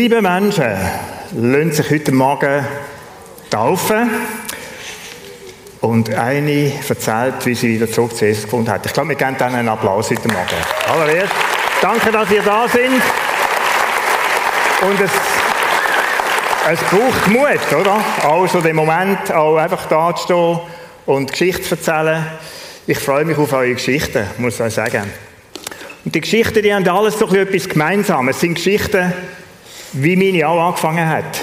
[0.00, 0.78] Sieben Menschen
[1.34, 2.66] lassen sich heute Morgen
[3.50, 4.10] taufen.
[5.82, 8.86] Und eine erzählt, wie sie wieder zurück zu Jesus gefunden hat.
[8.86, 10.56] Ich glaube, wir geben dann einen Applaus heute Morgen.
[10.90, 11.34] Allererst,
[11.82, 13.02] danke, dass ihr da sind.
[14.88, 15.10] Und es,
[16.72, 18.02] es braucht Mut, oder?
[18.26, 20.60] Auch so den Moment, auch einfach da zu stehen
[21.04, 22.24] und Geschichte zu erzählen.
[22.86, 25.10] Ich freue mich auf eure Geschichten, muss ich sagen.
[26.06, 28.28] Und die Geschichten, die haben alles so etwas gemeinsam.
[28.28, 29.12] Es sind Geschichten,
[29.92, 31.40] wie meine auch angefangen hat.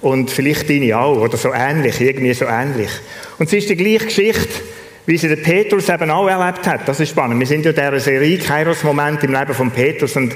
[0.00, 2.90] Und vielleicht deine auch, oder so ähnlich, irgendwie so ähnlich.
[3.38, 4.62] Und es ist die gleiche Geschichte,
[5.06, 6.86] wie sie der Petrus eben auch erlebt hat.
[6.86, 7.38] Das ist spannend.
[7.38, 10.16] Wir sind ja in dieser Serie Kairos-Moment im Leben von Petrus.
[10.16, 10.34] Und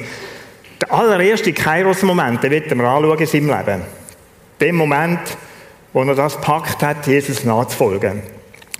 [0.80, 3.82] der allererste Kairos-Moment, den wird wir anschauen in seinem Leben.
[4.60, 5.20] Der Moment,
[5.92, 8.22] wo er das packt hat, Jesus nachzufolgen.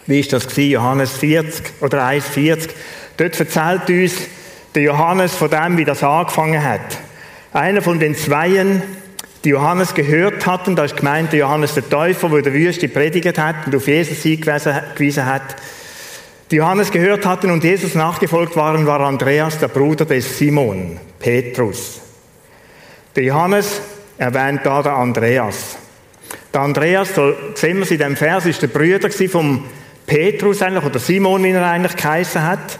[0.06, 0.70] Wie ist das gewesen?
[0.70, 2.69] Johannes 40 oder 1,40.
[3.16, 4.14] Dort erzählt uns
[4.74, 6.98] der Johannes von dem, wie das angefangen hat.
[7.56, 8.82] Einer von den Zweien,
[9.42, 12.86] die Johannes gehört hatten, da ist gemeint der Johannes der Täufer, der in der Wüste
[12.86, 15.56] predigt hat und auf Jesus hingewiesen hat,
[16.50, 22.02] die Johannes gehört hatten und Jesus nachgefolgt waren, war Andreas, der Bruder des Simon, Petrus.
[23.16, 23.80] Der Johannes
[24.18, 25.78] erwähnt da der Andreas.
[26.52, 29.64] Der Andreas, so sehen wir es in dem Vers, ist der Bruder vom
[30.06, 32.78] Petrus eigentlich, oder Simon, wie er eigentlich geheißen hat.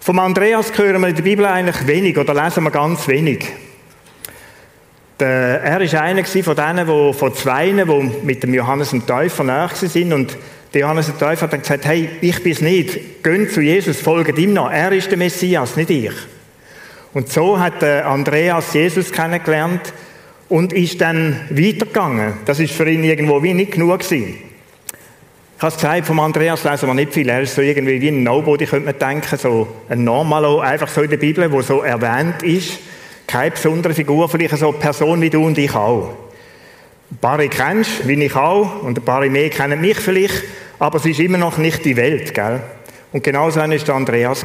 [0.00, 3.46] Vom Andreas hören wir in der Bibel eigentlich wenig oder lesen wir ganz wenig.
[5.20, 9.44] Der, er ist einer von denen, wo, von zwei, die mit dem Johannes dem Täufer
[9.44, 10.12] nahe sind.
[10.12, 10.36] Und
[10.72, 13.22] der Johannes der Täufer hat dann gesagt, hey, ich bin es nicht.
[13.22, 14.70] Gönnt zu Jesus, folgt ihm noch.
[14.70, 16.12] Er ist der Messias, nicht ich.
[17.12, 19.92] Und so hat der Andreas Jesus kennengelernt
[20.48, 22.34] und ist dann weitergegangen.
[22.44, 24.34] Das ist für ihn irgendwo wie nicht genug gewesen.
[25.56, 27.28] Ich habe es gesagt, vom Andreas lesen wir nicht viel.
[27.28, 31.02] Er ist so irgendwie wie ein Nobody, könnte man denken, so ein Normalo, einfach so
[31.02, 32.80] in der Bibel, wo so erwähnt ist
[33.34, 36.14] keine besondere Figur, vielleicht so eine Person wie du und ich auch.
[37.10, 40.44] Ein paar kennst wie ich auch, und ein paar mehr kennen mich vielleicht,
[40.78, 42.60] aber es ist immer noch nicht die Welt, gell?
[43.10, 44.44] Und genau so war der Andreas.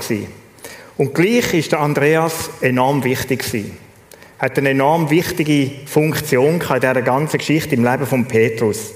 [0.97, 3.77] Und gleich ist der Andreas enorm wichtig gewesen.
[4.39, 8.91] Hat eine enorm wichtige Funktion in dieser ganzen Geschichte im Leben von Petrus.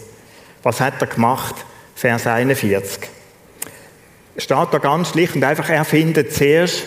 [0.63, 1.53] Was hat er gemacht?
[1.93, 2.99] Vers 41.
[4.37, 6.83] Es steht da ganz schlicht und einfach, er findet zuerst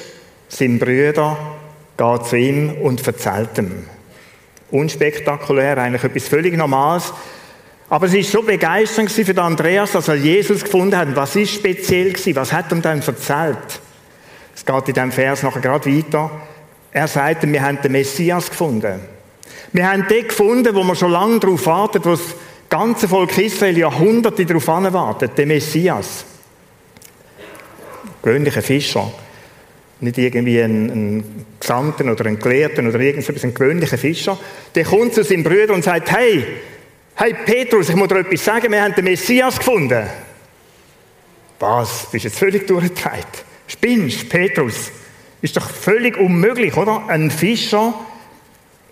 [0.49, 1.56] seinen Brüder
[1.97, 3.85] geht zu ihm und erzählt ihm.
[4.71, 7.13] Unspektakulär, eigentlich etwas völlig Normales.
[7.89, 11.15] Aber es ist so begeisternd für Andreas, dass er Jesus gefunden hat.
[11.15, 12.35] Was ist speziell gewesen?
[12.35, 13.81] Was hat er dann erzählt?
[14.55, 16.31] Es geht in diesem Vers nachher gerade weiter.
[16.91, 19.01] Er sagt, wir haben den Messias gefunden.
[19.73, 22.35] Wir haben den gefunden, wo wir schon lange darauf warten, wo das
[22.69, 26.25] ganze Volk Israel Jahrhunderte darauf wartet, den Messias.
[28.23, 29.13] Gewöhnlicher Fischer.
[30.01, 34.39] Nicht irgendwie ein, ein Gesandten oder ein Gelehrten oder irgendetwas, ein gewöhnlicher Fischer.
[34.75, 36.45] Der kommt zu seinem Bruder und sagt, hey,
[37.15, 40.07] hey Petrus, ich muss dir etwas sagen, wir haben den Messias gefunden.
[41.59, 42.09] Was?
[42.11, 43.27] Bist jetzt völlig durchgedreht?
[43.67, 44.91] Spinnst, Petrus?
[45.41, 47.09] Ist doch völlig unmöglich, oder?
[47.09, 47.95] Ein Fischer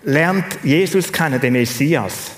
[0.03, 2.31] lernt Jesus kennen, den Messias.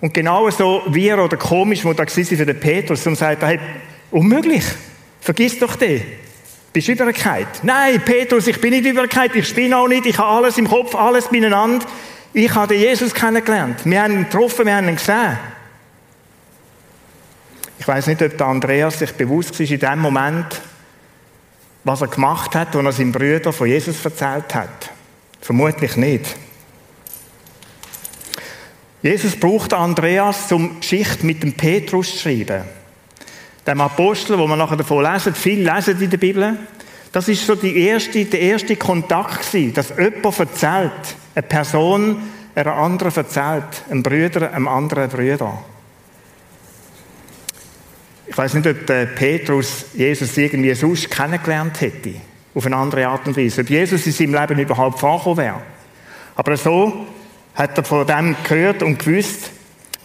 [0.00, 3.42] Und genau so wie er oder komisch, wo da war für den Petrus, und sagt,
[3.42, 3.58] hey,
[4.10, 4.64] unmöglich,
[5.20, 6.02] vergiss doch den.
[6.72, 7.60] Bist du übergehalten?
[7.62, 10.94] Nein, Petrus, ich bin nicht übergehalten, ich spinne auch nicht, ich habe alles im Kopf,
[10.94, 11.86] alles beieinander.
[12.34, 13.80] Ich habe Jesus kennengelernt.
[13.84, 15.38] Wir haben ihn getroffen, wir haben ihn gesehen.
[17.78, 20.60] Ich weiß nicht, ob der Andreas sich bewusst war in dem Moment,
[21.84, 24.90] was er gemacht hat, als er seinem Bruder von Jesus erzählt hat.
[25.40, 26.36] Vermutlich nicht.
[29.00, 32.77] Jesus braucht Andreas, um Geschichte mit dem Petrus zu schreiben
[33.68, 36.56] dem Apostel, wo wir nachher davon lesen, viel lesen in der Bibel,
[37.12, 40.92] das ist so die erste, der erste Kontakt gewesen, dass jemand erzählt,
[41.34, 42.22] eine Person
[42.54, 45.62] einer anderen erzählt, ein Brüder einem anderen Brüder.
[48.26, 52.14] Ich weiß nicht, ob Petrus Jesus irgendwie sonst kennengelernt hätte,
[52.54, 55.62] auf eine andere Art und Weise, ob Jesus in seinem Leben überhaupt vorgekommen wäre.
[56.36, 57.06] Aber so
[57.54, 59.50] hat er von dem gehört und gewusst,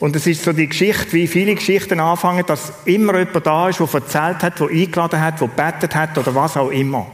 [0.03, 3.79] und es ist so die Geschichte, wie viele Geschichten anfangen, dass immer jemand da ist,
[3.79, 7.09] der erzählt hat, der eingeladen hat, der gebetet hat oder was auch immer.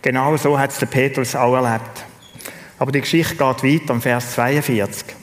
[0.00, 2.06] Genau so hat es der Petrus auch erlebt.
[2.78, 5.14] Aber die Geschichte geht weiter, am Vers 42.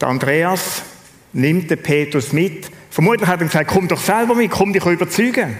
[0.00, 0.80] Der Andreas
[1.34, 2.70] nimmt den Petrus mit.
[2.88, 5.54] Vermutlich hat er gesagt, komm doch selber mit, komm dich überzeugen.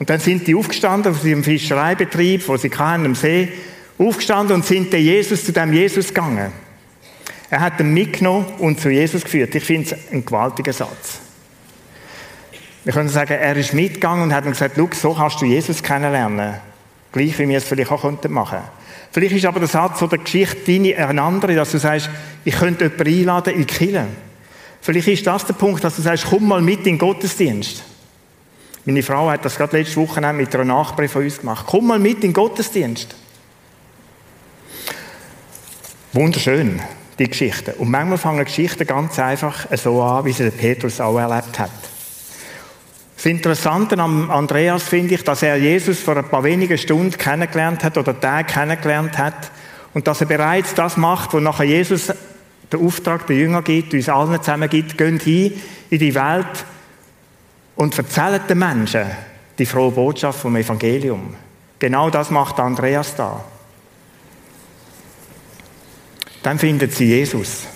[0.00, 3.52] Und dann sind die aufgestanden aus ihrem Fischereibetrieb, wo sie kamen am See,
[3.98, 6.50] aufgestanden und sind Jesus zu dem Jesus gegangen.
[7.50, 9.54] Er hat ihn mitgenommen und zu Jesus geführt.
[9.54, 11.18] Ich finde es ein gewaltiger Satz.
[12.84, 16.54] Wir können sagen, er ist mitgegangen und hat ihm gesagt, so kannst du Jesus kennenlernen.
[17.12, 18.68] Gleich wie wir es vielleicht auch machen könnten.
[19.12, 22.08] Vielleicht ist aber der Satz oder die Geschichte deine eine andere, dass du sagst,
[22.44, 24.06] ich könnte jemanden einladen in die Kirche.
[24.80, 27.82] Vielleicht ist das der Punkt, dass du sagst, komm mal mit in den Gottesdienst.
[28.84, 31.66] Meine Frau hat das gerade letzte Woche mit einer Nachbarin von uns gemacht.
[31.68, 33.14] Komm mal mit in den Gottesdienst.
[36.12, 36.80] Wunderschön,
[37.20, 37.74] die Geschichte.
[37.74, 41.70] Und manchmal fangen Geschichten ganz einfach so an, wie sie der Petrus auch erlebt hat.
[43.14, 47.84] Das Interessante am Andreas finde ich, dass er Jesus vor ein paar wenigen Stunden kennengelernt
[47.84, 49.50] hat oder Tage kennengelernt hat
[49.92, 52.10] und dass er bereits das macht, wo nachher Jesus
[52.72, 56.64] den Auftrag der Jünger gibt, uns allen zusammen gibt, geht hin in die Welt
[57.76, 59.04] und erzählt den Menschen
[59.58, 61.34] die frohe Botschaft vom Evangelium.
[61.78, 63.44] Genau das macht Andreas da.
[66.42, 67.66] Dann findet sie Jesus.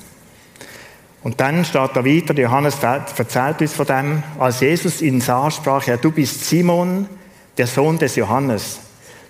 [1.22, 5.88] Und dann steht da weiter, Johannes erzählt uns von dem, als Jesus ihn sah, sprach
[5.88, 7.08] er, du bist Simon,
[7.56, 8.80] der Sohn des Johannes.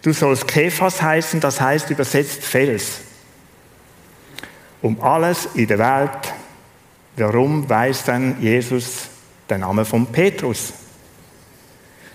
[0.02, 3.00] Du sollst Kephas heißen, das heißt übersetzt Fels.
[4.82, 6.34] Um alles in der Welt,
[7.16, 9.08] warum weiß dann Jesus
[9.48, 10.72] den Namen von Petrus?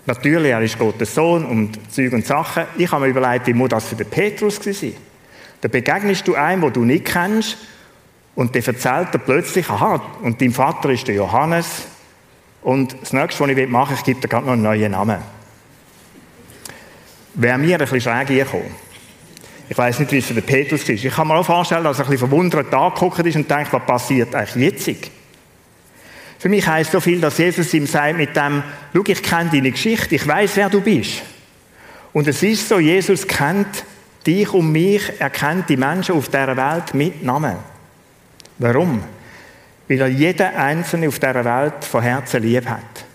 [0.05, 2.65] Natürlich, er ist Gottes Sohn und Zeug und Sachen.
[2.77, 4.93] Ich habe mir überlegt, wie muss das für den Petrus sein?
[5.61, 7.57] Da begegnest du einem, wo du nicht kennst,
[8.35, 11.87] und der erzählt er plötzlich, aha, und dein Vater ist der Johannes.
[12.61, 15.17] Und das nächste, was ich machen will, ich gebe dir gerade noch einen neuen Namen.
[17.33, 18.73] Wäre mir ein bisschen schräg gekommen.
[19.67, 21.03] Ich weiß nicht, wie es für den Petrus ist.
[21.03, 23.85] Ich kann mir auch vorstellen, dass er ein bisschen verwundert angeguckt ist und denkt, was
[23.85, 25.11] passiert eigentlich jetzt?
[26.39, 28.63] Für mich heisst so viel, dass Jesus ihm sagt mit dem,
[28.93, 31.21] schau, ich kenne deine Geschichte, ich weiß, wer du bist.
[32.13, 33.83] Und es ist so, Jesus kennt
[34.25, 37.57] dich und mich, er kennt die Menschen auf dieser Welt mit Namen.
[38.57, 39.03] Warum?
[39.87, 43.05] Weil er jeden Einzelnen auf dieser Welt von Herzen lieb hat.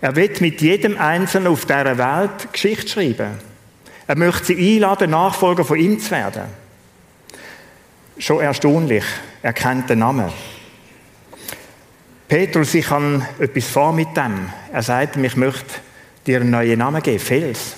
[0.00, 3.38] Er wird mit jedem Einzelnen auf dieser Welt Geschichte schreiben.
[4.06, 6.42] Er möchte sie einladen, Nachfolger von ihm zu werden.
[8.18, 9.04] Schon erstaunlich,
[9.42, 10.30] er kennt den Namen.
[12.28, 14.50] Petrus, ich habe etwas vor mit dem.
[14.72, 15.74] Er sagt ich möchte
[16.26, 17.76] dir einen neuen Namen geben, Fels.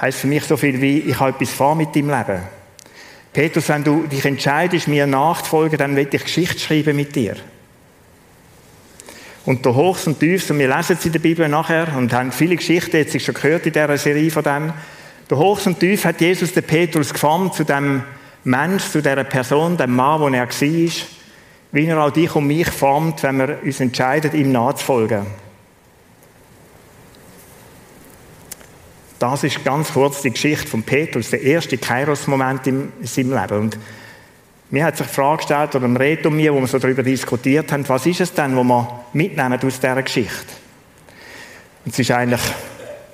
[0.00, 2.42] Heißt für mich so viel wie, ich habe etwas vor mit deinem Leben.
[3.32, 7.36] Petrus, wenn du dich entscheidest, mir nachzufolgen, dann will ich Geschichte schreiben mit dir.
[9.44, 12.30] Und der Hochs und Tiefs, und wir lesen es in der Bibel nachher und haben
[12.30, 14.72] viele Geschichten jetzt schon gehört in dieser Serie von dem.
[15.28, 18.02] Der Hochs und Tief hat Jesus den Petrus geformt zu dem
[18.44, 20.92] Mensch, zu dieser Person, dem Mann, wo er war,
[21.72, 25.26] wie er auch dich und mich formt, wenn wir uns entscheiden, ihm nachzufolgen.
[29.22, 33.56] Das ist ganz kurz die Geschichte von Petrus, der erste Kairos-Moment in seinem Leben.
[33.56, 33.78] Und
[34.70, 37.04] mir hat sich die Frage gestellt, oder im Red um mir, wo wir so darüber
[37.04, 40.52] diskutiert haben, was ist es denn, was wir mitnehmen aus dieser Geschichte?
[41.84, 42.40] Und es ist eigentlich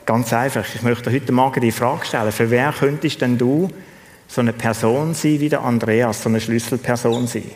[0.06, 0.64] ganz einfach.
[0.74, 3.68] Ich möchte heute Morgen die Frage stellen, für wer könntest denn du
[4.28, 7.50] so eine Person sein wie der Andreas, so eine Schlüsselperson sein?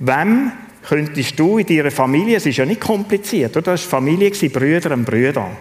[0.00, 0.50] Wem
[0.82, 3.70] könntest du in deiner Familie, es ist ja nicht kompliziert, oder?
[3.70, 5.52] Das war Familie, Brüder und Brüder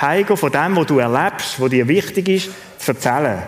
[0.00, 3.42] heimgehen von dem, was du erlebst, was dir wichtig ist, zu erzählen.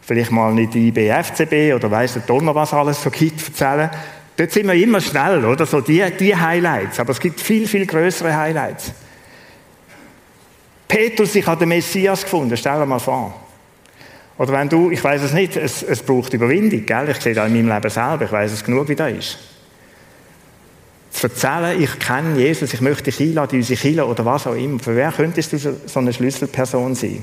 [0.00, 3.90] Vielleicht mal nicht die IBFCB oder weiss der Donner, was alles so gibt, erzählen.
[4.36, 5.66] Dort sind wir immer schnell, oder?
[5.66, 7.00] So die, die Highlights.
[7.00, 8.92] Aber es gibt viel, viel größere Highlights.
[10.86, 12.56] Petrus, ich habe den Messias gefunden.
[12.56, 13.34] Stell dir mal vor.
[14.38, 17.08] Oder wenn du, ich weiß es nicht, es, es braucht Überwindung, gell?
[17.10, 18.24] Ich sehe das in meinem Leben selber.
[18.24, 19.38] Ich weiß es genug, wie das ist
[21.18, 24.54] zu erzählen, ich kenne Jesus, ich möchte dich einladen in unsere Kirche oder was auch
[24.54, 24.78] immer.
[24.78, 27.22] Für wer könntest du so eine Schlüsselperson sein?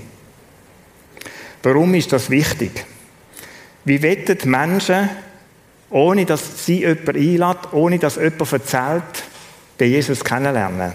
[1.64, 2.86] Warum ist das wichtig?
[3.86, 5.10] Wie wettet Menschen,
[5.90, 9.04] ohne dass sie jemanden einladen, ohne dass jemand erzählt,
[9.80, 10.94] den Jesus kennenlernen?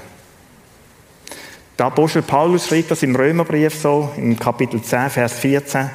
[1.78, 5.90] Der Apostel Paulus schreibt das im Römerbrief so, im Kapitel 10, Vers 14.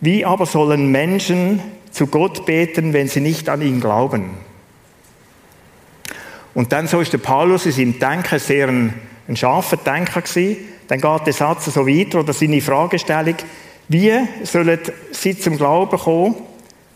[0.00, 1.60] Wie aber sollen Menschen
[1.90, 4.45] zu Gott beten, wenn sie nicht an ihn glauben?
[6.56, 8.94] Und dann so ist der Paulus in seinem Denken sehr ein,
[9.28, 10.56] ein scharfer Denker gewesen.
[10.88, 13.34] Dann geht der Satz so weiter oder seine Fragestellung,
[13.88, 14.10] wie
[14.42, 16.34] sollen sie zum Glauben kommen,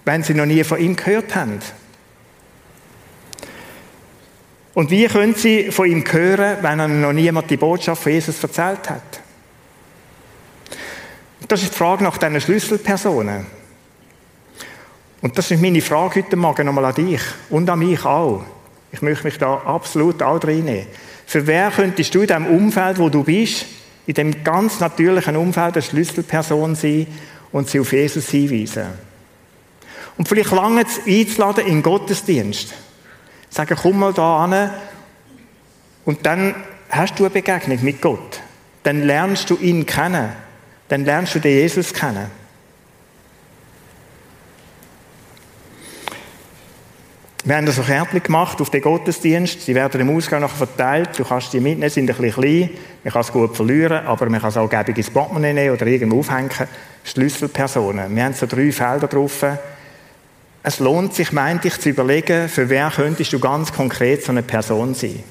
[0.06, 1.58] wenn sie noch nie von ihm gehört haben?
[4.72, 8.42] Und wie können sie von ihm hören, wenn ihnen noch niemand die Botschaft von Jesus
[8.42, 9.20] erzählt hat?
[11.48, 13.44] Das ist die Frage nach diesen Schlüsselpersonen.
[15.20, 18.42] Und das ist meine Frage heute Morgen nochmal an dich und an mich auch.
[18.92, 20.86] Ich möchte mich da absolut auch reinnehmen.
[21.26, 23.66] Für wer könntest du in dem Umfeld, wo du bist,
[24.06, 27.06] in dem ganz natürlichen Umfeld eine Schlüsselperson sein
[27.52, 28.86] und sie auf Jesus hinweisen?
[30.16, 32.74] Und vielleicht lange einzuladen in den Gottesdienst.
[33.48, 34.70] Sagen, komm mal da an
[36.04, 36.54] und dann
[36.88, 38.40] hast du eine Begegnung mit Gott.
[38.82, 40.30] Dann lernst du ihn kennen.
[40.88, 42.39] Dann lernst du den Jesus kennen.
[47.42, 49.62] Wir haben so Kärtchen gemacht auf den Gottesdienst.
[49.62, 51.18] Sie werden im Ausgang noch verteilt.
[51.18, 52.70] Du kannst die mitnehmen, sind ein bisschen klein.
[53.02, 55.86] Man kann es gut verlieren, aber man kann es auch gäbig ins Portemonnaie nehmen oder
[55.86, 56.50] irgendwo aufhängen.
[57.02, 58.14] Schlüsselpersonen.
[58.14, 59.42] Wir haben so drei Felder drauf.
[60.62, 64.42] Es lohnt sich, meint ich, zu überlegen, für wer könntest du ganz konkret so eine
[64.42, 65.24] Person sein.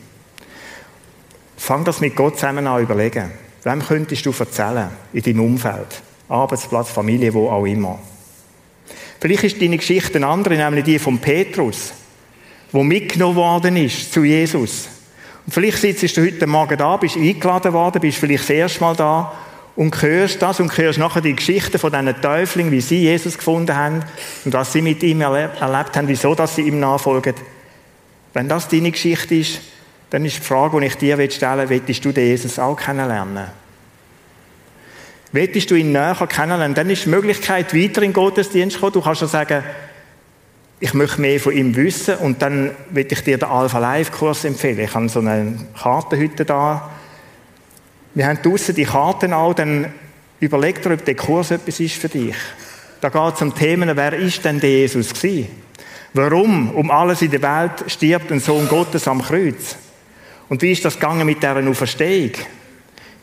[1.58, 3.30] Fang das mit Gott zusammen an überlegen.
[3.63, 6.01] Wem könntest du erzählen in deinem Umfeld?
[6.28, 8.00] Arbeitsplatz, Familie, wo auch immer.
[9.19, 11.93] Vielleicht ist deine Geschichte eine andere, nämlich die von Petrus
[12.71, 14.88] wo mitgenommen worden ist zu Jesus.
[15.45, 18.95] Und vielleicht sitzt du heute Morgen da, bist eingeladen worden, bist vielleicht das erste Mal
[18.95, 19.33] da
[19.75, 23.75] und hörst das und hörst nachher die Geschichten von diesen Teufeln, wie sie Jesus gefunden
[23.75, 24.03] haben
[24.45, 27.33] und was sie mit ihm erlebt haben, wieso dass sie ihm nachfolgen.
[28.33, 29.61] Wenn das deine Geschichte ist,
[30.11, 33.47] dann ist die Frage, die ich dir stellen will, willst du den Jesus auch kennenlernen?
[35.31, 36.74] Willst du ihn näher kennenlernen?
[36.74, 38.93] Dann ist die Möglichkeit, weiter in den Gottesdienst zu kommen.
[38.93, 39.63] Du kannst ja sagen,
[40.79, 44.45] ich möchte mehr von ihm wissen und dann würde ich dir den Alpha Live Kurs
[44.45, 44.79] empfehlen.
[44.79, 46.89] Ich habe so eine Karte heute da.
[48.15, 49.93] Wir haben draussen die Karten auch, dann
[50.39, 52.36] überleg dir, ob der Kurs etwas ist für dich.
[53.01, 55.50] Da geht es um Themen, wer ist denn der Jesus gewesen?
[56.13, 59.75] Warum um alles in der Welt stirbt ein Sohn Gottes am Kreuz?
[60.48, 62.31] Und wie ist das gegangen mit dieser Auferstehung?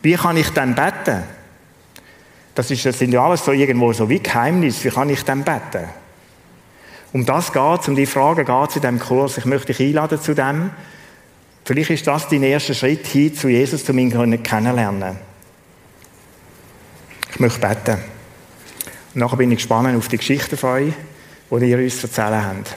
[0.01, 1.23] Wie kann ich dann beten?
[2.57, 4.85] Das, ist, das sind ja alles so irgendwo so wie Geheimnisse.
[4.85, 5.87] Wie kann ich dann beten?
[7.13, 9.37] Um das geht es, um die Frage geht es in diesem Kurs.
[9.37, 10.71] Ich möchte dich einladen zu dem.
[11.65, 14.09] Vielleicht ist das dein erster Schritt hin zu Jesus, um ihn
[14.41, 15.17] kennenzulernen.
[17.29, 17.99] Ich möchte beten.
[19.13, 20.93] Und nachher bin ich gespannt auf die Geschichten von euch,
[21.51, 22.75] die ihr uns erzählen habt.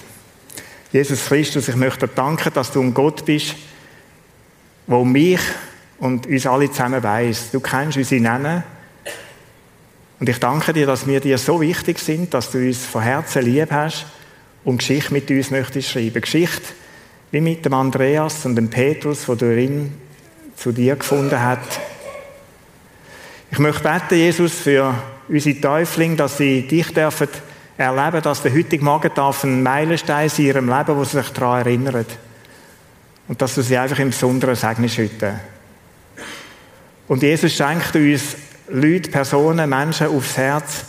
[0.92, 3.54] Jesus Christus, ich möchte dir danken, dass du ein Gott bist,
[4.86, 5.40] wo mich
[6.00, 7.50] und uns alle zusammen weiss.
[7.50, 8.62] Du kennst unsere Namen.
[10.20, 13.42] Und ich danke dir, dass wir dir so wichtig sind, dass du uns von Herzen
[13.42, 14.04] lieb hast
[14.64, 16.20] und Geschichte mit uns möchtest schreiben.
[16.20, 16.74] Geschichte
[17.30, 19.94] wie mit dem Andreas und dem Petrus, wo ihn
[20.56, 21.80] zu dir gefunden hat.
[23.50, 24.94] Ich möchte beten, Jesus, für
[25.28, 27.28] unsere Täuflinge, dass sie dich dürfen
[27.78, 31.30] erleben, dass der heutige Morgen darf ein Meilenstein sein in ihrem Leben, wo sie sich
[31.30, 32.04] daran erinnern.
[33.26, 35.40] Und dass du sie einfach im Besonderen segnest heute.
[37.08, 38.36] Und Jesus schenkt uns
[38.72, 40.84] Leute, Personen, Menschen aufs Herz,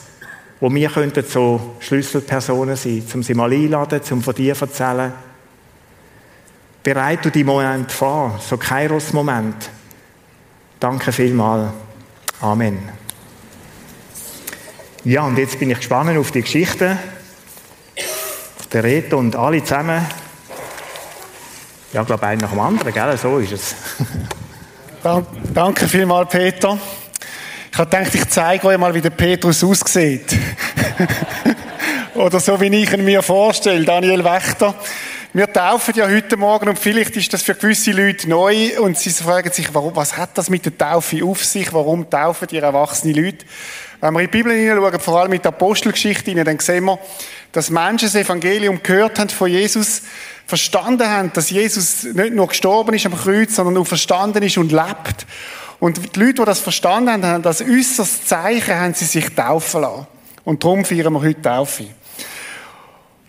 [0.59, 5.11] wo wir könnten so Schlüsselpersonen sein, um sie mal einladen, um von dir erzählen.
[6.83, 9.69] Bereite du die Moment vor, so Kairos-Moment.
[10.79, 11.71] Danke vielmals.
[12.41, 12.89] Amen.
[15.03, 16.97] Ja, und jetzt bin ich gespannt auf die Geschichte.
[18.71, 20.05] Der Reto und alle zusammen.
[21.93, 23.17] Ja, ich glaube, einer nach dem anderen, gell?
[23.17, 23.75] So ist es.
[25.53, 26.77] Danke vielmals, Peter.
[27.81, 30.37] Habe gedacht, ich zeige euch mal, wie der Petrus aussieht.
[32.13, 34.75] Oder so, wie ich ihn mir vorstelle, Daniel Wächter.
[35.33, 39.09] Wir taufen ja heute Morgen und vielleicht ist das für gewisse Leute neu und sie
[39.09, 41.73] fragen sich, warum, was hat das mit der Taufe auf sich?
[41.73, 43.47] Warum taufen die erwachsene Leute?
[43.99, 46.99] Wenn wir in die Bibel hineinschauen, vor allem mit der Apostelgeschichte dann sehen wir,
[47.51, 50.03] dass Menschen das Evangelium gehört haben von Jesus,
[50.45, 54.71] verstanden haben, dass Jesus nicht nur gestorben ist am Kreuz, sondern auch verstanden ist und
[54.71, 55.25] lebt.
[55.81, 59.81] Und die Leute, die das verstanden haben, haben das äußerst Zeichen, haben sie sich taufen
[59.81, 60.07] lassen.
[60.43, 61.87] Und darum feiern wir heute Taufe.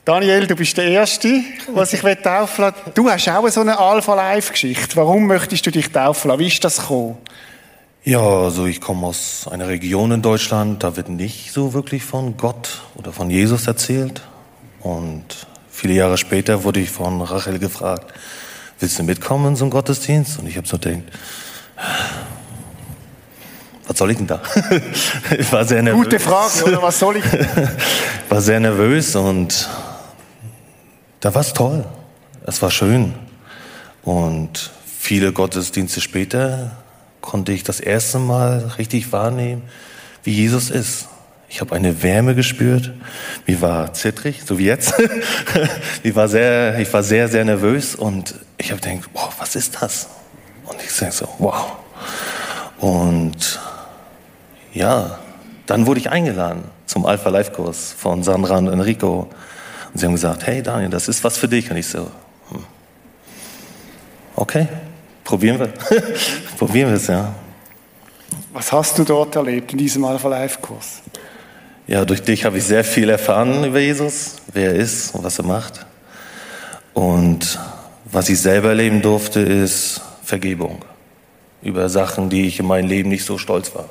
[0.05, 1.43] Daniel, du bist der Erste,
[1.73, 4.97] was ich taufen lassen Du hast auch so eine Alpha-Life-Geschichte.
[4.97, 6.41] Warum möchtest du dich taufen lassen?
[6.41, 7.17] Wie ist das gekommen?
[8.05, 12.37] Ja, also ich komme aus einer Region in Deutschland, da wird nicht so wirklich von
[12.37, 14.21] Gott oder von Jesus erzählt.
[14.81, 15.25] Und
[15.71, 18.13] viele Jahre später wurde ich von Rachel gefragt,
[18.79, 20.39] willst du mitkommen einen Gottesdienst?
[20.39, 21.05] Und ich habe so gedacht,
[23.87, 24.41] was soll ich denn da?
[25.39, 26.05] ich war sehr nervös.
[26.05, 26.83] Gute Frage, oder?
[26.83, 27.25] Was soll ich?
[28.29, 29.69] war sehr nervös und
[31.21, 31.85] da war es toll.
[32.47, 33.15] Es war schön.
[34.03, 36.77] Und viele Gottesdienste später
[37.21, 39.63] konnte ich das erste Mal richtig wahrnehmen,
[40.25, 41.09] wie Jesus ist.
[41.49, 42.93] Ich habe eine Wärme gespürt.
[43.47, 44.95] Mir war zittrig, so wie jetzt.
[46.03, 49.81] ich, war sehr, ich war sehr, sehr nervös und ich habe gedacht, wow, was ist
[49.81, 50.09] das?
[50.65, 51.77] Und ich sage so, wow.
[52.79, 53.61] Und
[54.73, 55.19] ja,
[55.67, 59.29] dann wurde ich eingeladen zum Alpha Life Kurs von Sandra und Enrico.
[59.93, 61.71] Und sie haben gesagt, hey Daniel, das ist was für dich.
[61.71, 62.11] Und ich so,
[62.51, 62.65] hm.
[64.37, 64.69] okay,
[65.25, 65.69] probieren wir.
[66.59, 67.35] probieren wir es, ja.
[68.53, 71.03] Was hast du dort erlebt in diesem Alpha Life Kurs?
[71.87, 75.39] Ja, durch dich habe ich sehr viel erfahren über Jesus, wer er ist und was
[75.39, 75.85] er macht.
[76.95, 77.59] Und
[78.05, 80.85] was ich selber erleben durfte, ist Vergebung.
[81.63, 83.89] Über Sachen, die ich in meinem Leben nicht so stolz war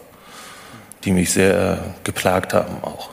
[1.03, 3.09] die mich sehr geplagt haben auch.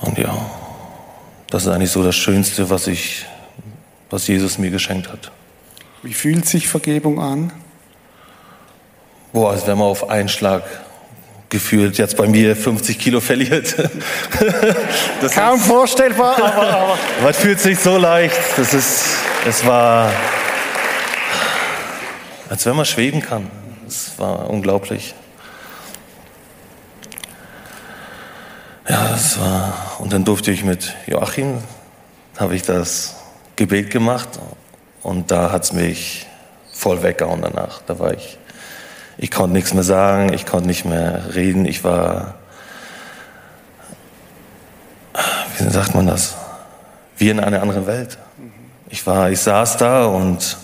[0.00, 0.34] Und ja,
[1.48, 3.26] das ist eigentlich so das Schönste, was ich,
[4.10, 5.30] was Jesus mir geschenkt hat.
[6.02, 7.52] Wie fühlt sich Vergebung an?
[9.32, 10.64] Boah, als wenn man auf einen Schlag
[11.48, 13.76] gefühlt jetzt bei mir 50 Kilo verliert.
[15.20, 16.98] Das Kaum ist, vorstellbar, aber, aber.
[17.22, 18.36] Man fühlt sich so leicht.
[18.56, 19.04] Das ist,
[19.46, 20.10] es war,
[22.48, 23.48] als wenn man schweben kann.
[23.86, 25.14] Es war unglaublich.
[28.88, 31.58] Ja, das war, und dann durfte ich mit Joachim,
[32.38, 33.16] habe ich das
[33.56, 34.28] Gebet gemacht
[35.02, 36.26] und da hat es mich
[36.72, 37.82] voll weggehauen danach.
[37.86, 38.38] Da war ich
[39.18, 42.34] ich konnte nichts mehr sagen, ich konnte nicht mehr reden, ich war,
[45.58, 46.34] wie sagt man das,
[47.18, 48.18] wie in einer anderen Welt.
[48.88, 50.58] Ich war, ich saß da und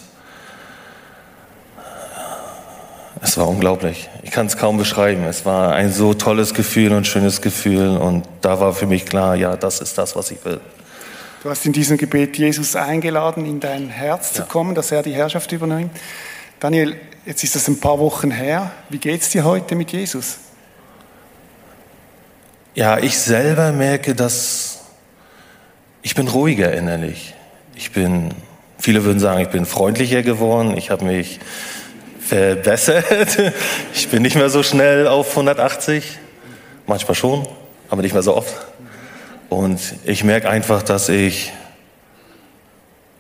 [3.21, 4.09] es war unglaublich.
[4.23, 5.25] Ich kann es kaum beschreiben.
[5.25, 9.35] Es war ein so tolles Gefühl und schönes Gefühl und da war für mich klar,
[9.35, 10.61] ja, das ist das, was ich will.
[11.43, 14.43] Du hast in diesem Gebet Jesus eingeladen, in dein Herz ja.
[14.43, 15.93] zu kommen, dass er die Herrschaft übernimmt.
[16.61, 18.73] Daniel, jetzt ist das ein paar Wochen her.
[18.89, 20.39] Wie geht es dir heute mit Jesus?
[22.75, 24.81] Ja, ich selber merke, dass
[26.03, 27.35] ich bin ruhiger innerlich.
[27.75, 28.35] Ich bin,
[28.79, 30.77] viele würden sagen, ich bin freundlicher geworden.
[30.77, 31.39] Ich habe mich
[32.29, 33.05] verbessert.
[33.95, 36.19] Ich bin nicht mehr so schnell auf 180.
[36.87, 37.47] Manchmal schon,
[37.91, 38.55] aber nicht mehr so oft.
[39.49, 41.53] Und ich merke einfach, dass ich,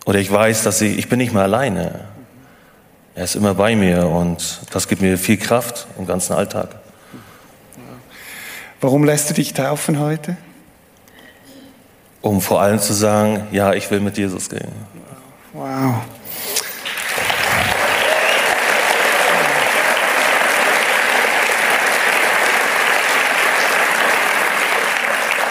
[0.06, 2.00] oder ich weiß, dass ich, ich bin nicht mehr alleine.
[3.14, 6.76] Er ist immer bei mir und das gibt mir viel Kraft im ganzen Alltag.
[8.80, 10.36] Warum lässt du dich taufen heute?
[12.20, 14.72] Um vor allem zu sagen, ja, ich will mit Jesus gehen.
[15.52, 16.02] Wow.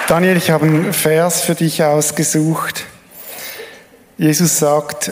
[0.08, 2.86] Daniel, ich habe einen Vers für dich ausgesucht.
[4.18, 5.12] Jesus sagt,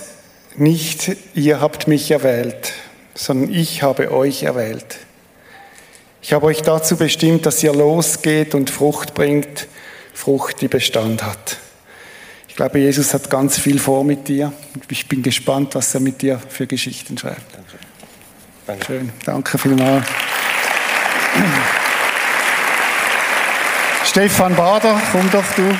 [0.55, 2.71] nicht ihr habt mich erwählt,
[3.13, 4.99] sondern ich habe euch erwählt.
[6.21, 9.67] Ich habe euch dazu bestimmt, dass ihr losgeht und Frucht bringt,
[10.13, 11.57] Frucht, die Bestand hat.
[12.47, 14.53] Ich glaube, Jesus hat ganz viel vor mit dir.
[14.89, 17.53] Ich bin gespannt, was er mit dir für Geschichten schreibt.
[17.53, 17.77] Danke.
[18.65, 18.85] Danke.
[18.85, 19.11] Schön.
[19.25, 20.05] Danke vielmals.
[24.15, 25.75] Stefan Bader, komm doch du.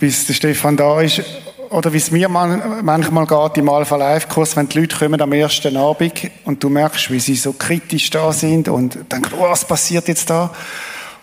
[0.00, 1.22] bis der Stefan da ist.
[1.70, 5.32] Oder wie es mir manchmal geht im Alpha Live Kurs, wenn die Leute kommen am
[5.32, 9.64] ersten Abend und du merkst, wie sie so kritisch da sind und denken, oh, was
[9.64, 10.52] passiert jetzt da?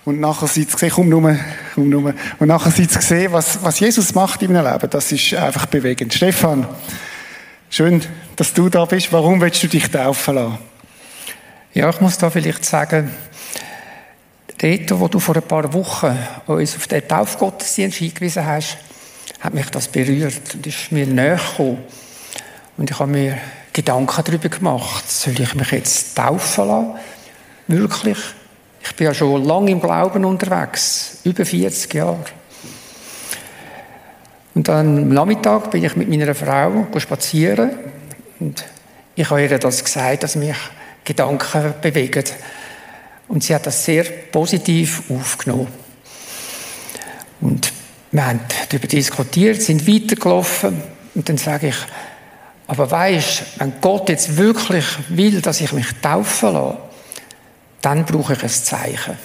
[0.06, 1.36] Und nachher sieht gesehen, komm nur,
[1.76, 2.14] komm nur.
[2.40, 4.90] Und nachher sieht gesehen, was, was Jesus macht in meinem Leben.
[4.90, 6.14] Das ist einfach bewegend.
[6.14, 6.66] Stefan,
[7.70, 8.02] schön,
[8.38, 9.12] dass du da bist.
[9.12, 10.70] Warum willst du dich taufen lassen?
[11.74, 13.12] Ja, ich muss da vielleicht sagen,
[14.62, 18.78] Dort, wo du vor ein paar Wochen uns auf den Taufgottesdienst hingewiesen hast,
[19.40, 21.78] hat mich das berührt und ist mir näher gekommen.
[22.76, 23.38] Und ich habe mir
[23.72, 26.94] Gedanken darüber gemacht, soll ich mich jetzt taufen lassen?
[27.70, 28.18] Wirklich?
[28.82, 32.26] Ich bin ja schon lange im Glauben unterwegs, über 40 Jahre.
[34.56, 37.72] Und dann am Nachmittag bin ich mit meiner Frau spazieren
[38.42, 38.66] und
[39.16, 40.58] ich habe ihr das gesagt, dass mich
[41.14, 42.24] Gedanken bewegen
[43.28, 45.68] und sie hat das sehr positiv aufgenommen.
[47.42, 47.72] Und
[48.12, 50.82] wir haben darüber diskutiert, sind weitergelaufen.
[51.14, 51.76] Und dann sage ich,
[52.68, 56.78] aber weisst, wenn Gott jetzt wirklich will, dass ich mich taufen lasse,
[57.82, 59.18] dann brauche ich ein Zeichen.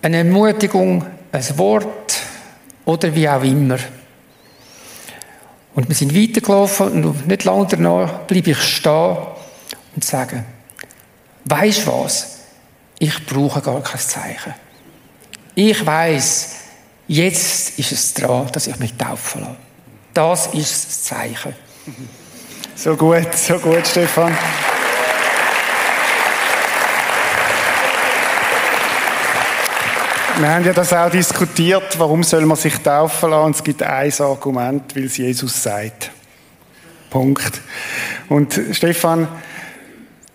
[0.00, 2.20] Eine Ermutigung, ein Wort
[2.84, 3.78] oder wie auch immer.
[5.74, 9.16] Und wir sind weitergelaufen und nicht lange danach bleibe ich stehen
[9.94, 10.44] und sage,
[11.44, 12.38] Weißt du was?
[12.98, 14.54] Ich brauche gar kein Zeichen.
[15.54, 16.50] Ich weiß,
[17.08, 19.56] jetzt ist es dran, dass ich mich taufen lasse.
[20.14, 21.54] Das ist das Zeichen.
[22.76, 24.36] So gut, so gut, Stefan.
[30.38, 33.44] Wir haben ja das auch diskutiert, warum soll man sich taufen lassen?
[33.44, 36.10] Und es gibt ein Argument, weil es Jesus sagt.
[37.10, 37.60] Punkt.
[38.28, 39.28] Und Stefan,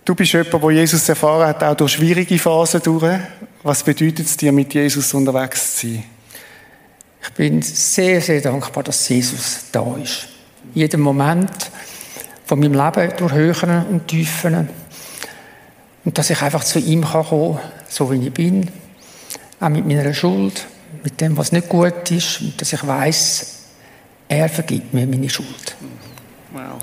[0.08, 3.20] Du bist jemand, der Jesus erfahren hat, auch durch schwierige Phasen durch.
[3.62, 6.04] Was bedeutet es dir, mit Jesus unterwegs zu sein?
[7.22, 10.30] Ich bin sehr, sehr dankbar, dass Jesus da ist.
[10.74, 11.52] Jeden Moment
[12.46, 14.70] von meinem Leben durch Höhen und Tiefen.
[16.06, 18.72] Und dass ich einfach zu ihm kommen kann, so wie ich bin.
[19.60, 20.68] Auch mit meiner Schuld,
[21.04, 22.40] mit dem, was nicht gut ist.
[22.40, 23.56] Und dass ich weiß,
[24.30, 25.76] er vergibt mir meine Schuld.
[26.54, 26.78] Wow.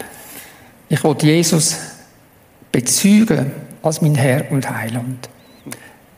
[0.91, 1.94] Ich will Jesus
[2.75, 5.29] bezeugen als mein Herr und Heiland.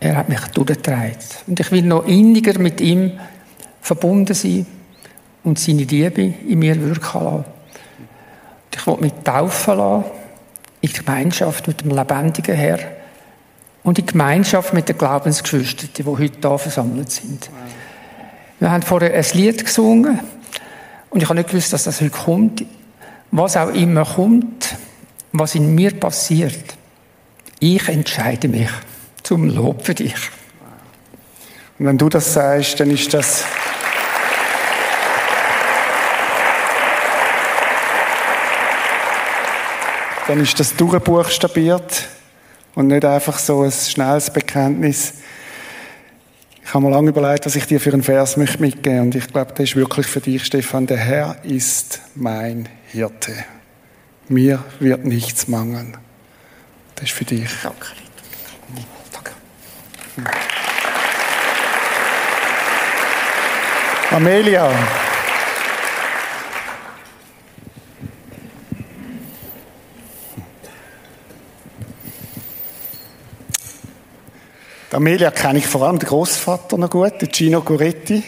[0.00, 1.18] Er hat mich durchgetragen.
[1.46, 3.12] Und ich will noch inniger mit ihm
[3.82, 4.64] verbunden sein
[5.44, 7.44] und seine Liebe in mir wirken lassen.
[8.74, 10.04] Ich will mich taufen lassen
[10.80, 12.78] in Gemeinschaft mit dem lebendigen Herr
[13.82, 17.50] und in Gemeinschaft mit den Glaubensgeschwistern, die heute hier versammelt sind.
[18.60, 20.20] Wir haben vorher ein Lied gesungen
[21.10, 22.64] und ich habe nicht gewusst, dass das heute kommt.
[23.30, 24.76] Was auch immer kommt,
[25.38, 26.76] was in mir passiert,
[27.58, 28.70] ich entscheide mich
[29.22, 30.14] zum Lob für dich.
[31.78, 33.44] Und wenn du das sagst, dann ist das
[40.26, 42.08] dann ist das durchbuchstabiert
[42.74, 45.14] und nicht einfach so ein schnelles Bekenntnis.
[46.64, 49.28] Ich habe mir lange überlegt, was ich dir für einen Vers möchte mitgeben und ich
[49.28, 50.86] glaube, der ist wirklich für dich, Stefan.
[50.86, 53.32] Der Herr ist mein Hirte.
[54.28, 55.96] Mir wird nichts mangeln.
[56.96, 57.48] Das ist für dich.
[57.62, 57.86] Danke.
[59.12, 59.32] Danke.
[64.10, 64.70] Amelia.
[74.90, 78.24] Die Amelia kenne ich vor allem den Großvater noch gut, den Gino Goretti.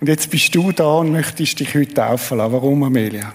[0.00, 2.52] Und jetzt bist du da und möchtest dich heute taufen lassen.
[2.52, 3.32] Warum, Amelia?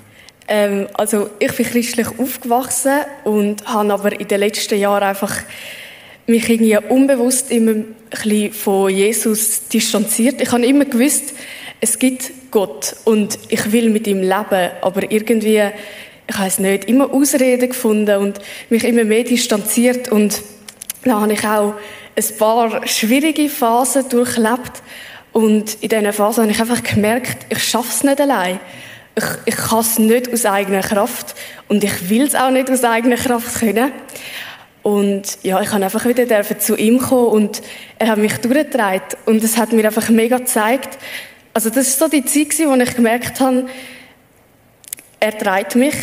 [0.52, 5.34] Ähm, also ich bin christlich aufgewachsen und habe aber in den letzten Jahren einfach
[6.28, 10.42] mich irgendwie unbewusst immer ein bisschen von Jesus distanziert.
[10.42, 11.34] Ich habe immer gewusst,
[11.80, 15.64] es gibt Gott und ich will mit ihm leben, aber irgendwie,
[16.28, 20.42] ich weiß nicht, immer Ausreden gefunden und mich immer mehr distanziert und
[21.06, 21.76] dann habe ich auch
[22.14, 24.84] ein paar schwierige Phasen durchlebt
[25.32, 28.60] und in diesen Phasen habe ich einfach gemerkt, ich schaffe es nicht allein.
[29.16, 31.36] Ich, ich kann es nicht aus eigener Kraft
[31.68, 33.92] und ich will es auch nicht aus eigener Kraft können.
[34.84, 37.62] Und ja, ich kann einfach wieder zu ihm kommen und
[38.00, 40.98] er hat mich durchgetragen und es hat mir einfach mega gezeigt,
[41.54, 43.66] also das ist so die Zeit, wo ich gemerkt habe,
[45.20, 45.96] er treibt mich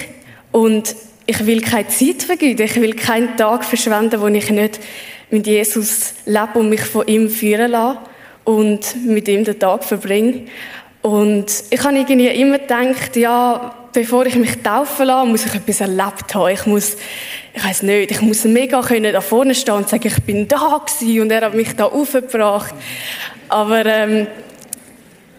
[0.52, 0.94] und
[1.26, 4.78] ich will keine Zeit vergeuden, ich will keinen Tag verschwenden, wo ich nicht
[5.30, 7.98] mit Jesus lebe und mich von ihm führen lasse
[8.44, 10.44] und mit ihm den Tag verbringe.
[11.08, 15.80] Und ich habe irgendwie immer gedacht, ja, bevor ich mich taufen lasse, muss ich etwas
[15.80, 16.52] erlebt haben.
[16.52, 16.98] Ich muss,
[17.54, 20.82] ich weiß nicht, ich muss mega können da vorne stehen und sagen, ich bin da
[20.84, 22.74] gewesen und er hat mich da aufgebracht.
[23.48, 24.26] Aber ähm,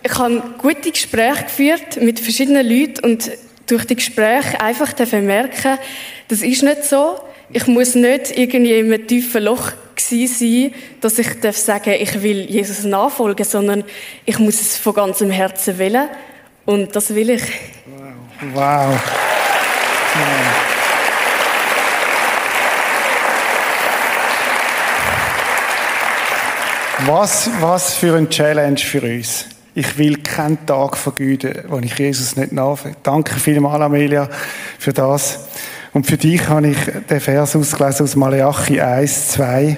[0.01, 3.29] ich habe gute Gespräche geführt mit verschiedenen Leuten und
[3.67, 5.77] durch die Gespräche einfach merken,
[6.29, 7.19] das ist nicht so.
[7.53, 12.49] Ich muss nicht irgendwie in einem tiefen Loch sein, dass ich sagen darf, ich will
[12.49, 13.83] Jesus nachfolgen, sondern
[14.25, 16.09] ich muss es von ganzem Herzen wählen.
[16.65, 17.43] Und das will ich.
[18.53, 18.53] Wow.
[18.53, 18.99] wow.
[27.05, 29.45] Was, was für ein Challenge für uns.
[29.73, 32.97] Ich will keinen Tag vergeuden, wo ich Jesus nicht nachfolge.
[33.03, 34.27] Danke vielmals, Amelia,
[34.77, 35.47] für das.
[35.91, 36.77] Und für dich habe ich
[37.09, 39.77] den Vers ausgelesen aus Malachi 1, 2.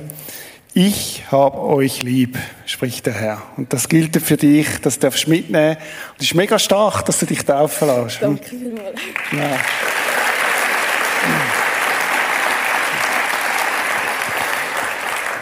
[0.74, 3.42] Ich habe euch lieb, spricht der Herr.
[3.56, 5.78] Und das gilt für dich, das darfst du mitnehmen.
[5.78, 8.22] Und es ist mega stark, dass du dich taufen lässt.
[8.22, 9.00] Danke vielmals.
[9.32, 9.60] Ja.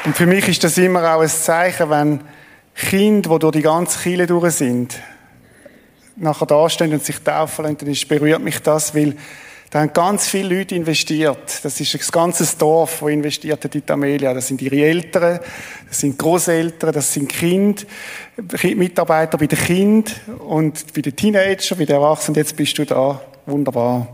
[0.06, 2.22] Und für mich ist das immer auch ein Zeichen, wenn
[2.76, 5.00] Kinder, die durch die ganze Kirche durch sind,
[6.16, 9.16] nachher da stehen und sich taufen lassen, dann berührt mich das, weil
[9.70, 11.60] da haben ganz viele Leute investiert.
[11.64, 14.34] Das ist ein ganzes Dorf, das investiert hat in die Amelia.
[14.34, 15.40] Das sind ihre Eltern,
[15.88, 17.84] das sind Großeltern, das sind Kinder,
[18.76, 22.36] Mitarbeiter bei den Kindern und bei den Teenagern, bei den Erwachsenen.
[22.36, 23.22] Jetzt bist du da.
[23.46, 24.08] Wunderbar.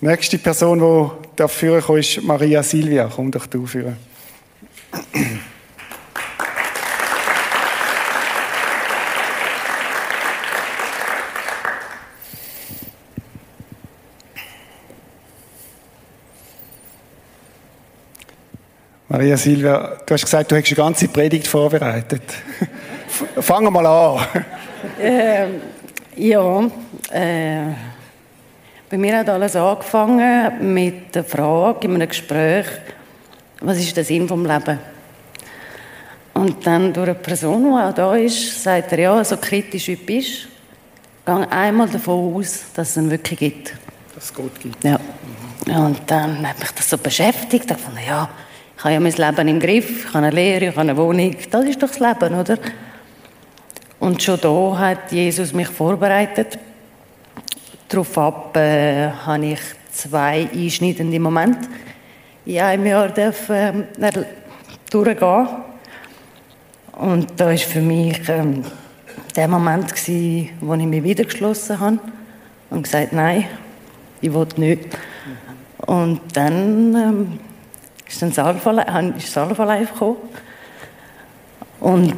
[0.00, 3.10] Die nächste Person, die dafür ist Maria Silvia.
[3.14, 3.96] Komm doch du führen.
[19.12, 22.22] Maria Silvia, du hast gesagt, du hast eine ganze Predigt vorbereitet.
[23.40, 24.24] Fangen wir mal an.
[25.00, 25.60] Ähm,
[26.14, 26.60] ja,
[27.10, 27.72] äh,
[28.88, 32.66] bei mir hat alles angefangen mit der Frage in einem Gespräch,
[33.60, 34.78] was ist der Sinn vom Leben?
[36.34, 39.96] Und dann durch eine Person, die auch da ist, sagt er, ja, so kritisch wie
[39.96, 40.46] du bist,
[41.26, 43.74] geh einmal davon aus, dass es ihn wirklich gibt.
[44.14, 44.84] Dass es Gott gibt.
[44.84, 45.00] Ja.
[45.66, 48.30] Und dann hat mich das so beschäftigt, ich fand, ja,
[48.80, 51.36] ich habe ja mein Leben im Griff, ich habe eine Lehre, ich habe eine Wohnung.
[51.50, 52.56] Das ist doch das Leben, oder?
[53.98, 56.58] Und schon da hat Jesus mich vorbereitet.
[57.90, 58.16] Darauf
[58.56, 59.60] äh, habe ich
[59.92, 61.68] zwei einschneidende Momente
[62.46, 64.12] in einem Jahr dürfen, äh,
[64.90, 65.48] durchgehen.
[66.92, 68.64] Und da war für mich ähm,
[69.36, 71.98] der Moment, gewesen, wo ich mich wieder geschlossen habe
[72.70, 73.44] und gesagt nein,
[74.22, 74.86] ich will nicht.
[75.84, 77.38] Und dann ähm,
[78.10, 78.70] ist das Alpha,
[79.16, 80.16] ist Life gekommen.
[81.80, 82.14] Und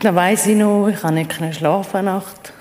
[0.00, 2.52] dann weiss ich noch, ich konnte nicht schlafen Nacht.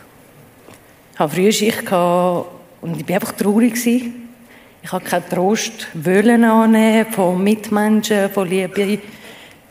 [1.13, 3.85] Ich hatte früh Schicht und ich war einfach traurig.
[3.85, 8.99] Ich habe keinen Trost annehmen von Mitmenschen, von lieben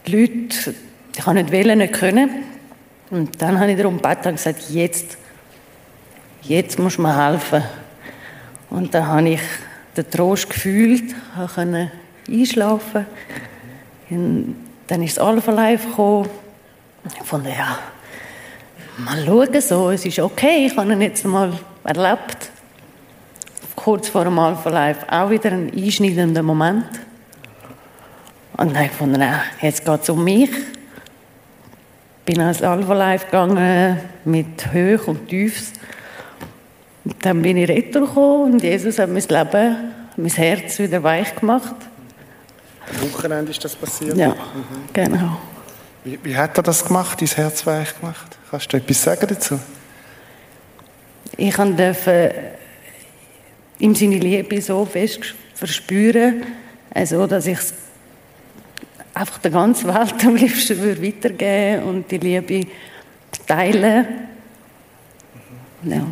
[0.07, 0.75] Leuten.
[1.17, 2.31] Ich habe nicht wollen, nicht können.
[3.11, 5.19] Und dann habe ich darum gebeten und gesagt, jetzt,
[6.43, 7.63] jetzt musst du mir helfen.
[8.71, 9.41] Und dann habe ich
[9.97, 11.15] den Trost gefühlt,
[11.55, 11.91] konnte
[12.31, 13.07] einschlafen.
[14.11, 16.29] Und dann ist das Alpha Life gekommen.
[17.21, 17.79] Ich fand, ja,
[18.99, 21.53] mal schauen so, es ist okay, ich habe ihn jetzt mal
[21.85, 22.51] erlebt
[23.83, 26.85] kurz vor dem Alpha Life auch wieder ein einschneidender Moment.
[28.57, 29.25] Und dann habe ich gefunden,
[29.63, 30.51] jetzt geht es um mich.
[32.27, 35.73] Bin ans Alpha Life gegangen mit Höch und Tiefs.
[37.05, 39.77] Und dann bin ich retour und Jesus hat mein Leben,
[40.17, 41.75] mein Herz wieder weich gemacht.
[42.91, 44.17] Am Wochenende ist das passiert?
[44.17, 44.37] Ja, mhm.
[44.93, 45.41] genau.
[46.05, 48.39] Wie, wie, hat er das gemacht, dein Herz weich gemacht?
[48.51, 49.61] Kannst du etwas sagen dazu?
[51.37, 52.35] Ich durfte
[53.79, 56.45] ihm seine Liebe so fest verspüren,
[56.93, 57.75] also dass ich es
[59.15, 62.67] einfach der ganzen Welt am liebsten würde weitergeben und die Liebe
[63.47, 64.07] teilen.
[65.83, 66.07] Ja.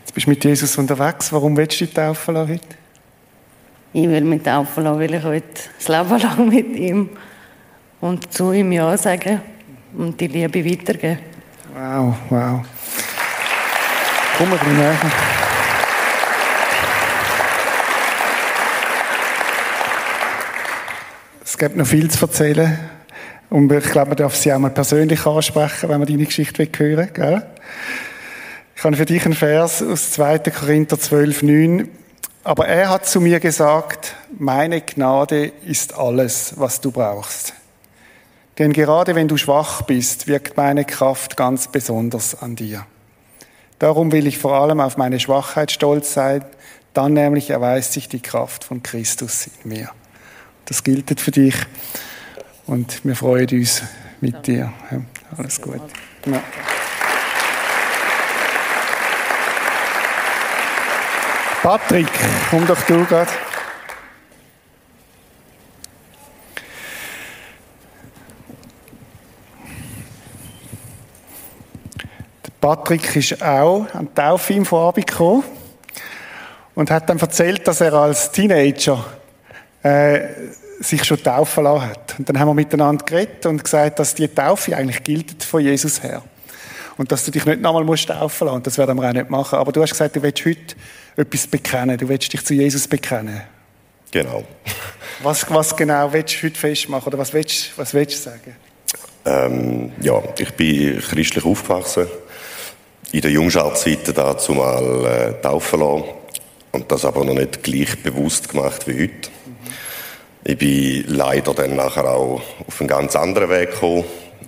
[0.00, 1.32] Jetzt bist du mit Jesus unterwegs.
[1.32, 2.77] Warum willst du dich taufen lassen heute?
[3.92, 5.46] Ich will mich taufen lassen, weil ich heute
[5.78, 7.08] das Leben lang mit ihm
[8.00, 9.40] und zu ihm Ja sagen
[9.96, 11.18] und die Liebe weitergeben.
[11.74, 12.60] Wow, wow.
[14.36, 14.94] Komm mal näher.
[21.42, 22.78] Es gibt noch viel zu erzählen.
[23.50, 27.08] Und ich glaube, man darf sie auch mal persönlich ansprechen, wenn man deine Geschichte hören
[27.16, 27.42] will.
[28.76, 30.38] Ich habe für dich einen Vers aus 2.
[30.38, 31.88] Korinther 12, 9.
[32.48, 37.52] Aber er hat zu mir gesagt, meine Gnade ist alles, was du brauchst.
[38.56, 42.86] Denn gerade wenn du schwach bist, wirkt meine Kraft ganz besonders an dir.
[43.78, 46.42] Darum will ich vor allem auf meine Schwachheit stolz sein,
[46.94, 49.90] dann nämlich erweist sich die Kraft von Christus in mir.
[50.64, 51.54] Das gilt für dich.
[52.66, 53.82] Und wir freuen uns
[54.22, 54.72] mit dir.
[55.36, 55.82] Alles gut.
[56.24, 56.42] Ja.
[61.62, 62.06] Patrick,
[62.50, 63.30] komm doch du gerade.
[72.60, 75.44] Patrick ist auch an die Taufe im Vorabend gekommen
[76.74, 79.04] und hat dann erzählt, dass er als Teenager
[79.82, 80.20] äh,
[80.80, 82.14] sich schon taufen lassen hat.
[82.18, 86.02] Und dann haben wir miteinander geredet und gesagt, dass die Taufe eigentlich gilt von Jesus
[86.02, 86.22] her.
[86.98, 88.62] Und dass du dich nicht nochmal musst taufen lassen.
[88.64, 89.58] Das werden wir auch nicht machen.
[89.58, 90.74] Aber du hast gesagt, du willst heute
[91.16, 91.96] etwas bekennen.
[91.96, 93.40] Du willst dich zu Jesus bekennen.
[94.10, 94.44] Genau.
[95.22, 97.06] Was, was genau willst du heute festmachen?
[97.06, 98.56] Oder was willst, was willst du sagen?
[99.24, 102.06] Ähm, ja, ich bin christlich aufgewachsen.
[103.12, 106.04] In der Jungschaltzeit dazu mal äh, taufen lassen.
[106.72, 109.30] Und das aber noch nicht gleich bewusst gemacht wie heute.
[110.44, 114.04] Ich bin leider dann nachher auch auf einen ganz anderen Weg gekommen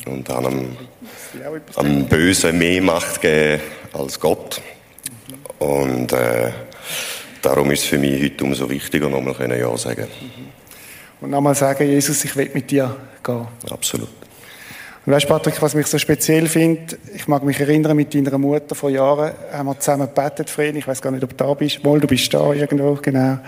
[0.07, 0.65] und habe
[1.77, 3.63] einem Bösen mehr Macht gegeben
[3.93, 4.61] als Gott.
[5.59, 6.51] Und äh,
[7.43, 10.07] darum ist es für mich heute umso wichtiger, nochmal Ja sagen
[11.21, 13.47] Und nochmal sagen, Jesus, ich will mit dir gehen.
[13.71, 14.09] Absolut.
[15.07, 18.75] Und weißt Patrick, was mich so speziell finde, ich mag mich erinnern, mit deiner Mutter
[18.75, 20.77] vor Jahren haben wir zusammen gebetet, Frieden.
[20.77, 21.83] Ich weiß gar nicht, ob du da bist.
[21.85, 23.39] Wohl, du bist da irgendwo, genau.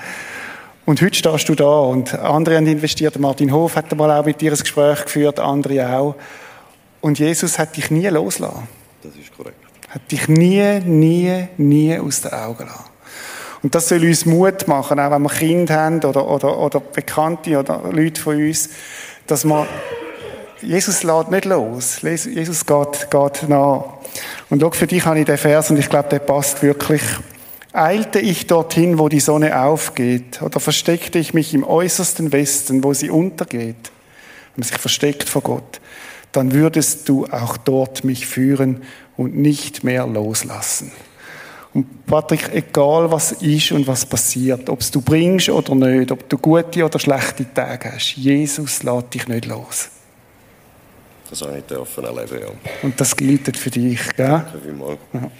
[0.84, 3.18] Und heute stehst du da und andere haben investiert.
[3.18, 6.16] Martin Hof hat mal auch mit dir ein Gespräch geführt, andere auch.
[7.02, 8.66] Und Jesus hat dich nie losgelassen.
[9.02, 9.58] Das ist korrekt.
[9.90, 12.84] Hat dich nie, nie, nie aus den Augen lassen.
[13.62, 17.58] Und das soll uns Mut machen, auch wenn wir Kinder haben oder, oder, oder Bekannte
[17.58, 18.70] oder Leute von uns,
[19.26, 19.66] dass man
[20.62, 22.00] Jesus lädt nicht los.
[22.02, 23.84] Jesus geht, geht nach.
[24.48, 27.02] Und schau, für dich habe ich den Vers und ich glaube, der passt wirklich
[27.72, 32.92] Eilte ich dorthin, wo die Sonne aufgeht, oder versteckte ich mich im äußersten Westen, wo
[32.92, 33.90] sie untergeht,
[34.56, 35.80] man sich versteckt vor Gott,
[36.32, 38.82] dann würdest du auch dort mich führen
[39.16, 40.90] und nicht mehr loslassen.
[41.74, 46.28] Und Patrick, egal was ist und was passiert, ob es du bringst oder nicht, ob
[46.28, 49.88] du gute oder schlechte Tage hast, Jesus lässt dich nicht los.
[51.30, 52.48] Das habe ich dürfen erleben, ja.
[52.82, 54.26] Und das gilt für dich, gell?
[54.26, 54.98] Danke vielmals.
[55.14, 55.30] Ja.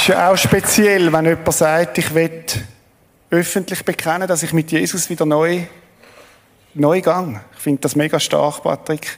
[0.00, 2.44] ist ja auch speziell, wenn jemand sagt, ich will
[3.30, 5.62] öffentlich bekennen, dass ich mit Jesus wieder neu,
[6.74, 7.40] neu gang.
[7.54, 9.16] Ich finde das mega stark, Patrick.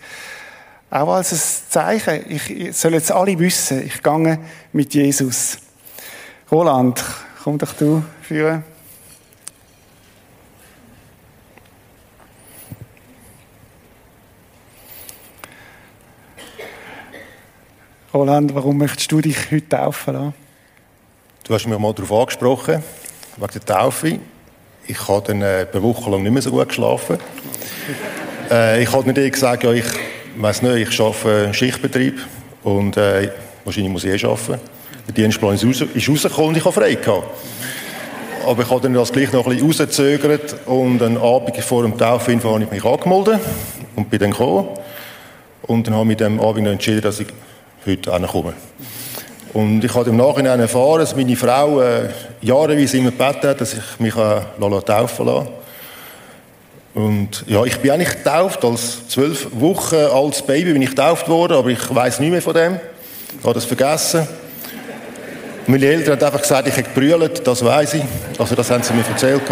[0.91, 2.31] Auch als ein Zeichen.
[2.31, 4.39] Ich soll jetzt alle wissen, ich gehe
[4.73, 5.59] mit Jesus.
[6.51, 7.03] Roland,
[7.43, 8.63] komm doch du führen.
[18.13, 20.35] Roland, warum möchtest du dich heute taufen lassen?
[21.45, 22.85] Du hast mich mal darauf angesprochen,
[23.37, 24.19] wegen der Taufe.
[24.87, 27.19] Ich habe dann äh, eine Woche lang nicht mehr so gut geschlafen.
[28.51, 29.85] äh, ich habe nicht gesagt, ja, ich
[30.37, 32.19] weiß nicht, ich arbeite im Schichtbetrieb
[32.63, 33.31] und äh,
[33.65, 34.61] wahrscheinlich muss ich eh arbeiten.
[35.07, 37.27] Der Dienstplan ist, raus, ist rausgekommen und ich habe frei gehabt.
[38.47, 41.97] Aber ich habe dann das gleich noch ein bisschen rausgezögert und einen Abend vor dem
[41.97, 43.41] Taufinfo habe ich mich angemeldet
[43.95, 44.69] und bin dann gekommen.
[45.63, 47.29] Und dann habe ich mit dem Abend entschieden, dass ich
[47.87, 48.55] heute hinkomme.
[49.53, 52.09] Und ich habe im Nachhinein erfahren, dass meine Frau äh,
[52.41, 54.41] jahreweise immer gebeten hat, dass ich mich äh,
[54.87, 55.49] taufen lasse.
[56.95, 61.55] Und ja, ich bin eigentlich getauft, als zwölf Wochen altes Baby bin ich getauft worden,
[61.55, 62.81] aber ich weiß nicht mehr von dem.
[63.39, 64.27] Ich habe das vergessen.
[65.67, 68.03] Meine Eltern haben einfach gesagt, ich hätte gebrüllt, das weiß ich.
[68.39, 69.43] Also das haben sie mir erzählt.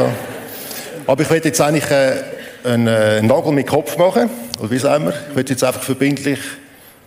[1.06, 2.22] Aber ich will jetzt eigentlich äh,
[2.64, 5.14] einen, äh, Nagel mit Kopf machen, oder wie sagen wir.
[5.30, 6.40] Ich will jetzt einfach verbindlich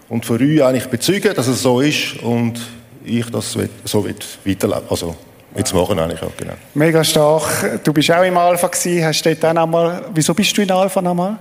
[0.10, 2.60] und für euch eigentlich bezeugen, dass es so ist und
[3.06, 5.16] ich das so weiterleben Also
[5.56, 6.54] jetzt machen eigentlich auch, genau.
[6.74, 7.84] Mega stark.
[7.84, 11.02] Du bist auch im Alpha gewesen, hast dort auch einmal, wieso bist du in Alpha
[11.02, 11.38] nochmal?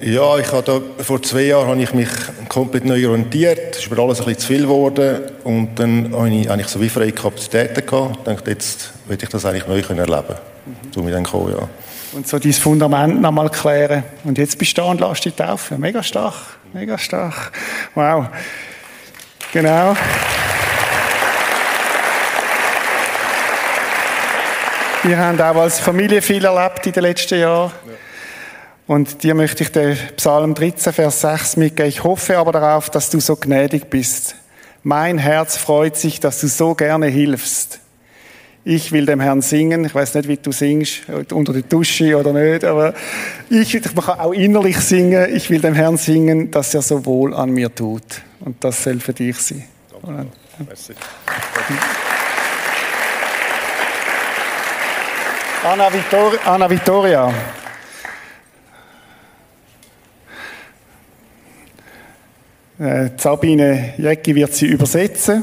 [0.00, 2.08] Ja, ich habe vor zwei Jahren habe ich mich
[2.48, 3.74] komplett neu orientiert.
[3.74, 5.20] Es ist mir alles ein bisschen zu viel geworden.
[5.44, 8.18] Und dann habe ich eigentlich so wie freie Kapazitäten gehabt.
[8.18, 10.38] Ich dachte, jetzt will ich das eigentlich neu erleben können.
[10.66, 10.92] Mhm.
[10.94, 11.68] So mit dann gekommen, ja.
[12.12, 14.04] Und so dein Fundament nochmal klären.
[14.24, 15.80] Und jetzt bist du da und lässt dich taufen.
[15.80, 16.34] Mega stark.
[16.72, 17.52] Mega stark.
[17.94, 18.26] Wow.
[19.52, 19.96] Genau.
[25.04, 27.72] Wir haben auch als Familie viel erlebt in den letzten Jahren.
[27.86, 27.92] Ja.
[28.94, 31.88] Und dir möchte ich den Psalm 13, Vers 6 mitgeben.
[31.88, 34.34] Ich hoffe aber darauf, dass du so gnädig bist.
[34.82, 37.80] Mein Herz freut sich, dass du so gerne hilfst.
[38.64, 39.84] Ich will dem Herrn singen.
[39.86, 42.92] Ich weiß nicht, wie du singst, unter der Dusche oder nicht, aber
[43.48, 45.34] ich, ich kann auch innerlich singen.
[45.34, 48.22] Ich will dem Herrn singen, dass er so wohl an mir tut.
[48.40, 49.64] Und das soll für dich sein.
[50.66, 50.94] Merci.
[55.64, 57.34] Anna, Vittor Anna Vittoria.
[62.78, 65.42] Äh, Sabine Jäcki wird sie übersetzen.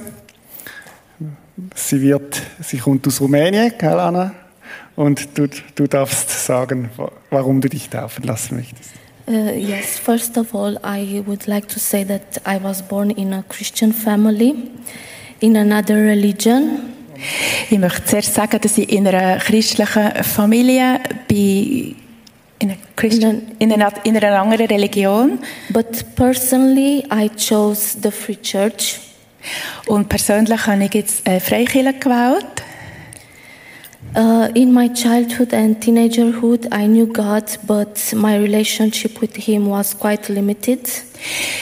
[1.76, 4.34] Sie wird, sie kommt aus Rumänien, gell, Anna?
[4.96, 6.90] Und du, du darfst sagen,
[7.30, 8.92] warum du dich taufen lassen möchtest.
[9.28, 13.34] Uh, yes, first of all, I would like to say that I was born in
[13.34, 14.72] a Christian family,
[15.42, 16.94] in another religion.
[17.72, 21.96] Ich möchte zuerst sagen, dass ich in einer christlichen Familie bin,
[22.60, 25.40] in, a Christian, in, einer, in einer anderen Religion.
[25.72, 29.00] But personally, I chose the Free Church.
[29.88, 32.64] Und persönlich habe ich jetzt äh, Freikirche gewählt.
[34.16, 39.94] Uh, in my childhood and teenagerhood, I knew God, but my relationship with Him was
[39.94, 40.88] quite limited.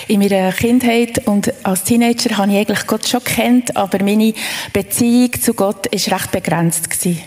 [0.07, 4.35] In meiner Kindheit und als Teenager habe ich eigentlich Gott schon kennt, aber meine
[4.71, 7.21] Beziehung zu Gott ist recht begrenzt gewesen.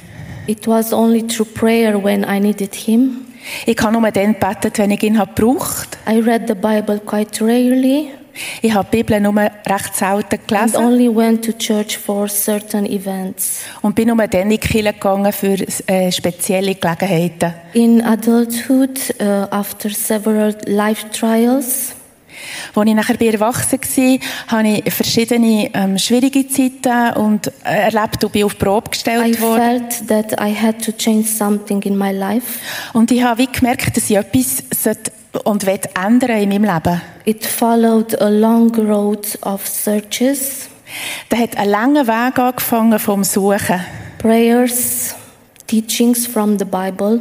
[0.46, 3.26] It was only through prayer when I needed Him.
[3.66, 5.98] Ich habe nur dann gebetet, wenn ich ihn habe gebraucht.
[6.08, 8.10] I read the Bible quite rarely.
[8.62, 10.76] Ich habe die Bibel nur recht selten gelesen.
[10.76, 13.62] And only went to church for certain events.
[13.82, 15.56] Und bin nur dann in die Kirche gegangen für
[15.86, 17.54] äh, spezielle Gelegenheiten.
[17.72, 21.95] In adulthood, uh, after several life trials,
[22.74, 28.22] als ich nachher bei Erwachsenen war, habe ich verschiedene ähm, schwierige Zeiten und äh, erlebt
[28.24, 29.90] und bin auf Probe gestellt I worden.
[29.90, 32.58] Felt that I had to change something in my life.
[32.92, 35.12] Und ich habe wie gemerkt, dass ich etwas sollte
[35.44, 37.00] und will ändern in meinem Leben.
[37.24, 40.68] It followed a long road of searches.
[41.28, 43.80] Da hat ein langer Weg angefangen vom Suchen.
[44.18, 45.14] Prayers,
[45.66, 47.20] teachings from the Bible.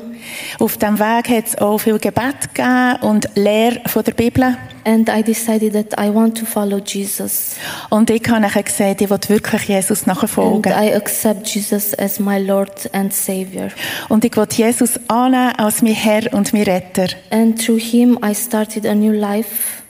[0.60, 4.58] Auf dem Weg hat es auch viel Gebet gegeben und Lehre von der Bibel.
[4.86, 7.56] And I decided that I want to follow Jesus.
[7.90, 10.72] Und ich habe nachher gesagt, ich will wirklich Jesus nachfolgen.
[10.72, 13.70] And I accept Jesus as my Lord and Savior.
[14.10, 17.08] Und ich will Jesus annehmen als mein Herr und mein Retter.
[17.32, 19.82] And through him I started a new life.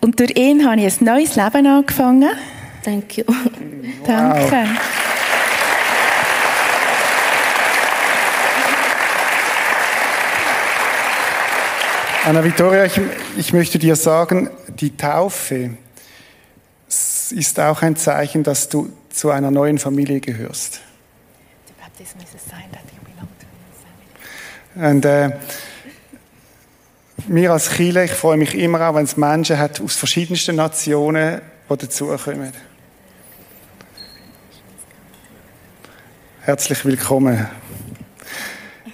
[0.00, 2.30] Und durch ihn habe ich ein neues Leben angefangen.
[2.82, 3.24] Thank you.
[4.04, 4.66] Danke.
[12.24, 13.00] Anna Vittoria, ich,
[13.36, 15.70] ich möchte dir sagen, die Taufe
[16.86, 20.80] ist auch ein Zeichen, dass du zu einer neuen Familie gehörst.
[21.80, 23.46] baptism is a sign that you belong to
[24.72, 24.88] the family.
[24.88, 25.36] Und äh,
[27.26, 31.40] wir als Chile, ich freue mich immer auch, wenn es Menschen hat aus verschiedensten Nationen,
[31.68, 32.52] die dazukommen.
[36.42, 37.48] Herzlich willkommen.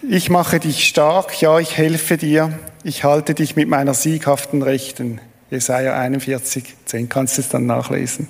[0.03, 2.59] Ich mache dich stark, ja, ich helfe dir,
[2.89, 5.20] ich halte dich mit meiner sieghaften Rechten.
[5.51, 8.28] Jesaja 41, 10 kannst du es dann nachlesen.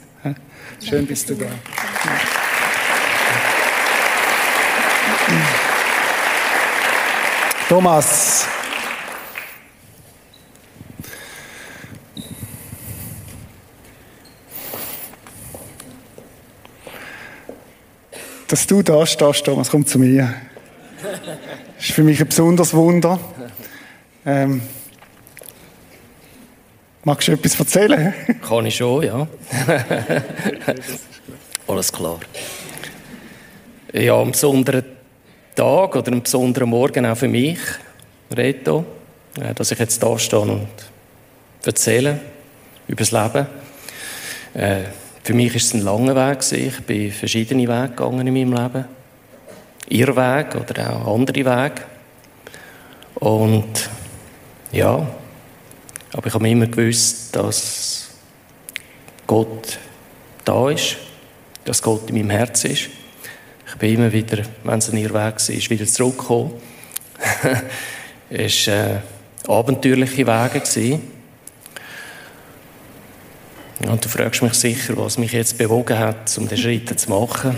[0.85, 1.47] Schön bist du da.
[7.69, 8.47] Thomas.
[18.49, 20.35] Dass du da stehst, Thomas, komm zu mir.
[21.77, 23.21] Das ist für mich ein besonderes Wunder.
[24.27, 24.63] Ähm,
[27.05, 28.15] magst du etwas erzählen?
[28.47, 29.27] Kann ich schon, ja.
[31.67, 32.19] Alles klar.
[33.93, 34.85] Ja, einen besonderen
[35.55, 37.59] Tag oder einen besonderen Morgen auch für mich,
[38.37, 38.85] Reto,
[39.41, 40.69] äh, dass ich jetzt da stehe und
[41.65, 42.21] erzähle
[42.87, 43.47] über das Leben.
[44.55, 44.85] Äh,
[45.23, 46.53] für mich ist es ein langer Weg.
[46.53, 48.85] Ich bin verschiedene Wege gegangen in meinem Leben.
[49.89, 51.83] Ihr Weg oder auch andere Wege.
[53.17, 53.91] Und
[54.73, 55.07] ja,
[56.13, 58.11] aber ich habe immer gewusst, dass
[59.27, 59.79] Gott
[60.45, 60.97] da ist,
[61.65, 62.89] dass Gott in meinem Herz ist.
[63.67, 66.53] Ich bin immer wieder, wenn es ein Irrweg war, wieder zurückgekommen.
[68.31, 69.01] es waren äh,
[69.51, 70.61] abenteuerliche Wege.
[70.61, 71.19] Gewesen.
[73.87, 77.57] Und du fragst mich sicher, was mich jetzt bewogen hat, um den Schritt zu machen.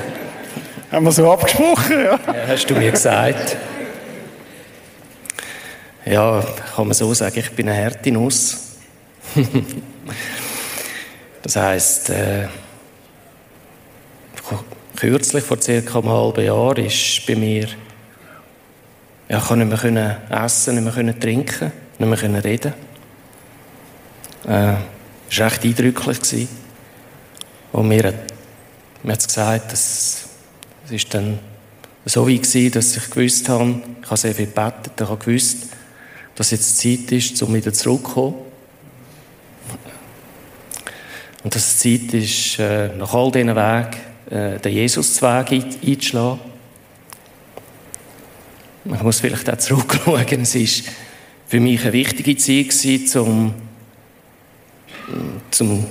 [0.90, 2.18] Haben wir so abgesprochen, ja?
[2.26, 3.56] ja hast du mir gesagt.
[6.06, 6.42] Ja,
[6.74, 8.78] kann man so sagen, ich bin eine harte Nuss.
[11.42, 12.48] das heisst, äh,
[14.96, 17.68] kürzlich, vor circa einem halben Jahr, ist bei mir,
[19.28, 22.72] ja, ich konnte nicht mehr essen, nicht mehr trinken, nicht mehr reden.
[24.44, 24.76] Äh,
[25.28, 26.48] das war recht eindrücklich.
[27.72, 28.14] Und mir hat,
[29.02, 30.24] mir hat gesagt, dass
[30.86, 31.38] es ist dann
[32.06, 35.66] so wie war, dass ich gewusst habe, ich habe sehr viel gebetet, ich habe gewusst,
[36.40, 38.34] dass jetzt Zeit ist, um wieder zurückzukommen.
[41.44, 43.90] Und dass es Zeit ist, äh, nach all diesen Wegen
[44.30, 46.40] äh, den Jesusweg einzuschlagen.
[48.86, 50.40] Ich muss vielleicht auch zurückschauen.
[50.40, 50.92] Es war
[51.46, 53.52] für mich eine wichtige Zeit, um
[55.50, 55.84] zum,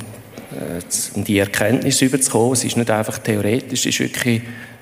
[0.51, 0.81] äh,
[1.13, 2.53] um die Erkenntnis überzukommen.
[2.53, 4.41] Es ist nicht einfach theoretisch, es ist wirklich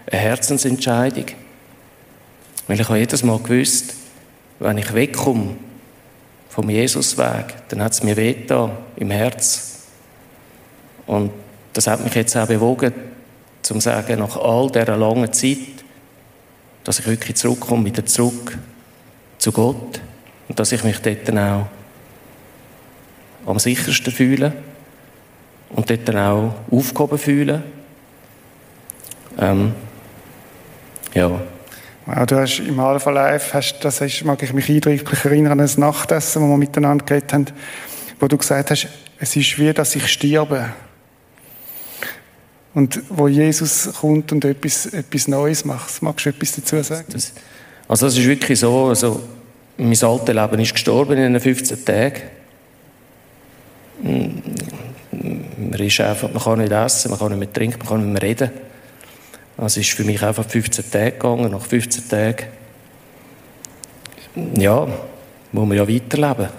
[0.10, 1.26] eine Herzensentscheidung.
[2.68, 4.07] Weil ich habe jedes Mal gewusst,
[4.60, 5.56] wenn ich wegkomme
[6.50, 8.36] vom Jesusweg, dann hat es mir weh
[8.96, 9.84] im Herz.
[11.06, 11.32] Und
[11.74, 12.94] das hat mich jetzt auch bewogen,
[13.62, 15.58] zum sagen, nach all dieser langen Zeit,
[16.84, 18.58] dass ich wirklich zurückkomme, wieder zurück
[19.38, 20.00] zu Gott.
[20.48, 21.68] Und dass ich mich dort dann auch
[23.46, 24.54] am sichersten fühlen
[25.70, 27.64] und dort dann auch aufgehoben fühlen.
[29.38, 29.74] Ähm,
[31.14, 31.42] ja.
[32.08, 35.58] Wow, du hast im Alpha Live, hast, das ist, mag ich mich eindrücklich erinnern an
[35.58, 37.48] das Nachtessen, wo wir miteinander geredet haben,
[38.22, 38.88] wo du gesagt hast,
[39.20, 40.70] es ist wie, dass ich sterbe.
[42.74, 46.02] Und wo Jesus kommt und etwas, etwas Neues macht.
[46.02, 47.08] Magst du etwas dazu sagen?
[47.90, 49.22] Also es ist wirklich so, also
[49.76, 52.22] mein altes Leben ist gestorben in den 15 Tagen.
[54.02, 58.14] Man ist einfach, man kann nicht essen, man kann nicht mehr trinken, man kann nicht
[58.14, 58.67] mehr reden.
[59.58, 61.52] Also ist für mich einfach 15 Tage gegangen.
[61.52, 62.46] Nach 15 Tagen,
[64.56, 64.88] ja,
[65.52, 66.50] muss man ja weiterleben.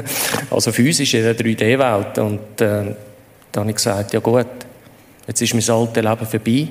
[0.50, 2.18] also physisch in der 3D-Welt.
[2.18, 2.94] Und äh,
[3.52, 4.46] dann habe ich gesagt, ja gut,
[5.26, 6.68] jetzt ist mein altes Leben vorbei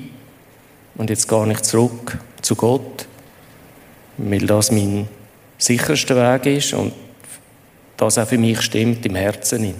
[0.96, 3.06] und jetzt gehe ich zurück zu Gott,
[4.18, 5.08] weil das mein
[5.56, 6.92] sicherster Weg ist und
[7.96, 9.74] das auch für mich stimmt im Herzen.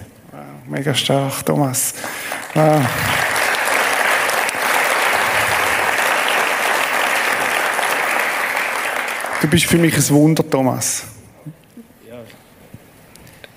[0.67, 1.93] Mega stark, Thomas.
[2.53, 2.85] Wow.
[9.41, 11.05] Du bist für mich ein Wunder, Thomas.
[12.07, 12.17] Ja.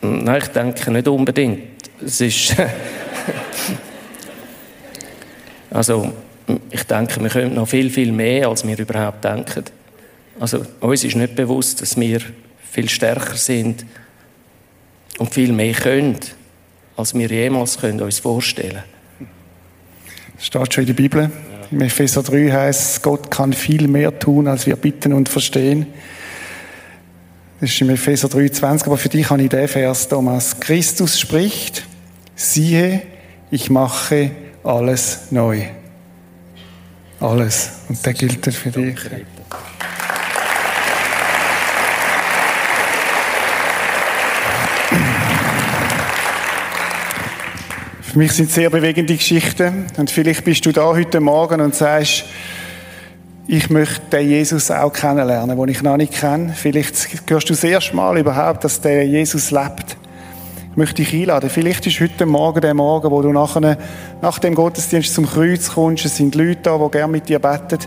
[0.01, 1.93] Nein, ich denke nicht unbedingt.
[2.05, 2.55] Es ist.
[5.71, 6.13] also,
[6.71, 9.65] ich denke, wir können noch viel, viel mehr, als wir überhaupt denken.
[10.39, 12.21] Also, uns ist nicht bewusst, dass wir
[12.71, 13.85] viel stärker sind
[15.19, 16.19] und viel mehr können
[16.97, 18.83] als wir jemals können uns vorstellen
[19.19, 19.31] können.
[20.37, 21.31] Das steht schon in der Bibel.
[21.73, 25.87] Im Epheser 3 heißt Gott kann viel mehr tun, als wir bitten und verstehen.
[27.61, 30.61] Das ist im Epheser 3,20, aber für dich habe ich den Vers, Thomas.
[30.61, 31.87] Christus spricht,
[32.35, 33.01] siehe,
[33.51, 35.63] ich mache alles neu.
[37.21, 37.71] alles.
[37.89, 38.97] Und der gilt für dich.
[48.13, 49.87] Für mich sind es sehr bewegende Geschichten.
[49.97, 52.25] Und vielleicht bist du da heute Morgen und sagst,
[53.47, 56.53] ich möchte den Jesus auch kennenlernen, den ich noch nicht kenne.
[56.55, 56.95] Vielleicht
[57.31, 59.97] hörst du das erste Mal überhaupt, dass der Jesus lebt.
[60.73, 61.49] Ich möchte dich einladen.
[61.49, 63.79] Vielleicht ist heute Morgen der Morgen, wo du nachher,
[64.21, 66.05] nach dem Gottesdienst zum Kreuz kommst.
[66.05, 67.79] Es sind Leute da, die gerne mit dir beten.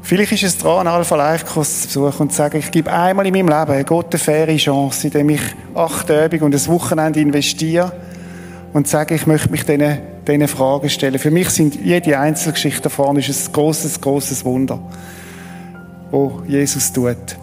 [0.00, 3.26] Vielleicht ist es dran, Alpha Life Kurs zu besuchen und zu sagen, ich gebe einmal
[3.26, 5.42] in meinem Leben eine faire Chance, indem ich
[5.74, 7.92] acht Übungen und ein Wochenende investiere
[8.76, 9.96] und sage, ich möchte mich diesen,
[10.28, 11.18] diesen Fragen stellen.
[11.18, 14.78] Für mich sind jede Einzelgeschichte davon ist ein großes, großes Wunder,
[16.10, 17.38] wo Jesus tut.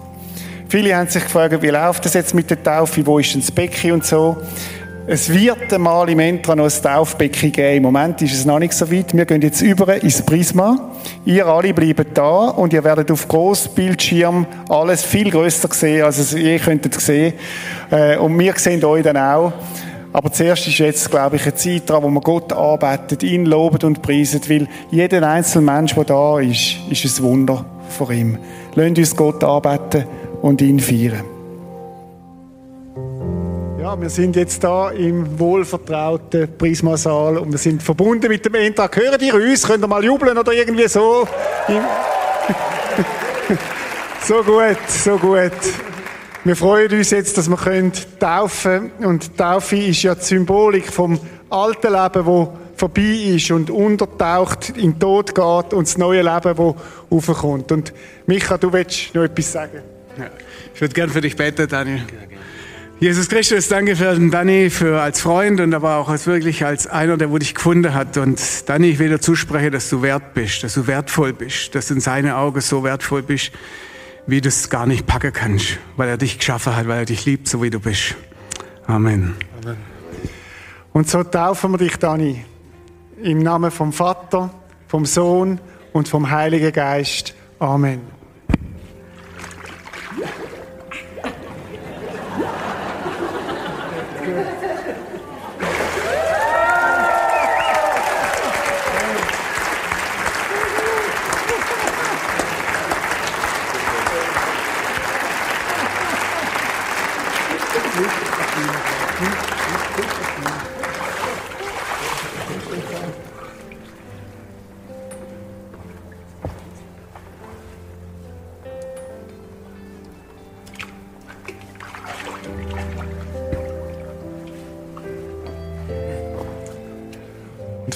[0.69, 3.49] Viele haben sich gefragt, wie läuft das jetzt mit der Taufe, wo ist denn das
[3.49, 4.37] Becken und so.
[5.07, 7.77] Es wird einmal im Entra noch ein Taufbecken geben.
[7.77, 9.17] Im Moment ist es noch nicht so weit.
[9.17, 10.91] Wir gehen jetzt über ins Prisma.
[11.25, 16.59] Ihr alle bleibt da und ihr werdet auf Großbildschirm alles viel größer sehen, als ihr
[16.59, 17.33] könntet sehen.
[17.89, 19.51] Äh, und wir sehen euch dann auch.
[20.13, 23.83] Aber zuerst ist jetzt, glaube ich, eine Zeit dran, wo man Gott arbeitet, ihn lobt
[23.83, 28.37] und preiset, weil jeder einzelne Mensch, der da ist, ist ein Wunder vor ihm.
[28.75, 30.05] Lasst uns Gott arbeiten
[30.43, 31.23] und ihn feiern.
[33.81, 38.95] Ja, wir sind jetzt da im wohlvertrauten Prismasaal und wir sind verbunden mit dem Eintrag.
[38.95, 39.67] Hören ihr uns?
[39.67, 41.27] Könnt ihr mal jubeln oder irgendwie so?
[44.21, 45.51] so gut, so gut.
[46.45, 47.57] Wir freuen uns jetzt, dass wir
[48.19, 49.05] taufen können.
[49.05, 51.17] Und Taufe ist ja die Symbolik vom
[51.49, 56.55] alten Leben, wo vorbei ist und untertaucht, in den Tod geht und das neue Leben,
[56.57, 56.75] das
[57.09, 57.71] aufkommt.
[57.71, 57.93] Und
[58.25, 59.81] Micha, du willst noch etwas sagen?
[60.17, 60.25] Ja.
[60.75, 62.01] Ich würde gerne für dich beten, Daniel.
[62.99, 67.15] Jesus Christus, danke für Danny für als Freund und aber auch als wirklich als einer,
[67.15, 68.17] der wo dich gefunden hat.
[68.17, 71.87] Und Danny, ich will dir zusprechen, dass du wert bist, dass du wertvoll bist, dass
[71.87, 73.51] du in seinen Augen so wertvoll bist,
[74.27, 77.25] wie du es gar nicht packen kannst, weil er dich geschaffen hat, weil er dich
[77.25, 78.15] liebt, so wie du bist.
[78.87, 79.35] Amen.
[79.61, 79.77] Amen.
[80.93, 82.45] Und so taufen wir dich, Dani,
[83.21, 84.49] im Namen vom Vater,
[84.87, 85.59] vom Sohn
[85.91, 87.33] und vom Heiligen Geist.
[87.59, 88.01] Amen.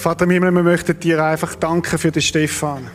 [0.07, 2.87] Vater im Himmel, wir möchten dir einfach danken für den Stefan.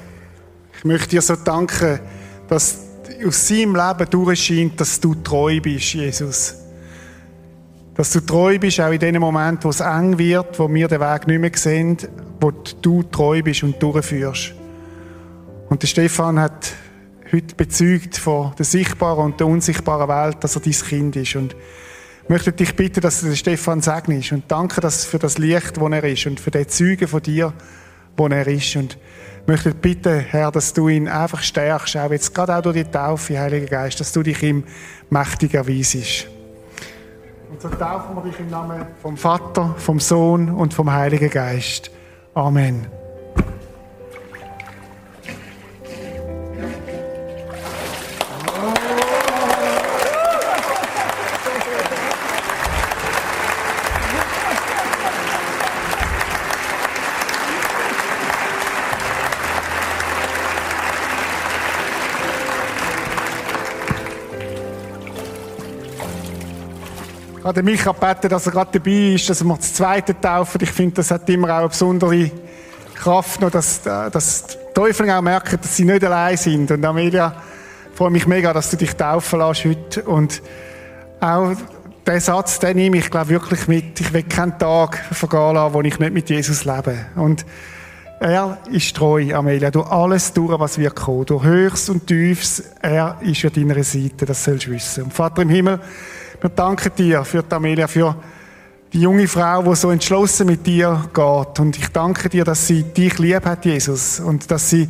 [0.79, 2.01] Ich möchte dir so danken,
[2.49, 2.87] dass
[3.27, 6.55] aus seinem Leben durchscheint, dass du treu bist, Jesus.
[7.95, 11.03] Dass du treu bist, auch in dem Moment, wo es eng wird, wo wir den
[11.03, 11.99] Weg nicht mehr sehen,
[12.41, 14.55] wo du treu bist und durchführst.
[15.69, 16.73] Und der Stefan hat
[17.31, 21.37] heute bezeugt von der sichtbaren und der unsichtbaren Welt, dass er dein Kind ist.
[21.37, 21.55] Und
[22.25, 25.89] ich möchte dich bitten, dass den Stefan segnest und danke dass für das Licht, wo
[25.89, 27.53] er ist und für den Zeugen von dir,
[28.17, 28.77] wo er ist.
[28.77, 28.97] Und
[29.43, 32.85] ich möchte bitten, Herr, dass du ihn einfach stärkst, auch jetzt gerade auch durch die
[32.85, 34.65] Taufe, Heiliger Geist, dass du dich ihm
[35.11, 36.29] mächtig erweisest.
[37.51, 41.91] Und so taufen wir dich im Namen vom Vater, vom Sohn und vom Heiligen Geist.
[42.35, 43.02] Amen.
[67.45, 70.61] Habe Micha gebeten, dass er gerade dabei ist, dass wir das zweite taufen.
[70.63, 72.31] Ich finde, das hat immer auch eine besondere
[72.95, 76.71] Kraft, noch, dass, äh, dass die Teufel auch merken, dass sie nicht allein sind.
[76.71, 77.35] Und Amelia,
[77.91, 80.03] ich freue mich mega, dass du dich taufen lässt heute.
[80.05, 80.43] Und
[81.21, 81.53] auch
[82.07, 84.01] der Satz, den nehme ich, glaube wirklich mit.
[84.01, 87.07] Ich will keinen Tag vergehen lassen, wo ich nicht mit Jesus lebe.
[87.17, 87.45] Und
[88.21, 91.27] er ist treu, Amelia, durch alles durch, was wir kommen.
[91.27, 92.63] Durch Höchst und Tiefs.
[92.81, 95.05] Er ist an deiner Seite, das sollst du wissen.
[95.05, 95.81] Und Vater im Himmel,
[96.43, 98.17] wir danken dir für die Amelia, für
[98.93, 101.61] die junge Frau, die so entschlossen mit dir geht.
[101.61, 104.19] Und ich danke dir, dass sie dich lieb hat, Jesus.
[104.19, 104.89] Und dass sie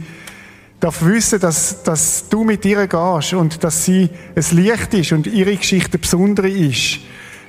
[0.80, 5.26] darf wissen, dass, dass du mit ihr gehst und dass sie ein Licht ist und
[5.26, 7.00] ihre Geschichte besondere ist,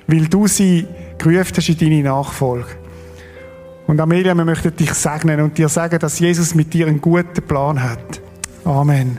[0.05, 0.85] weil du sie
[1.17, 2.67] gerufen hast in deine Nachfolge.
[3.87, 7.41] Und Amelia, wir möchten dich segnen und dir sagen, dass Jesus mit dir einen guten
[7.41, 8.21] Plan hat.
[8.65, 9.17] Amen.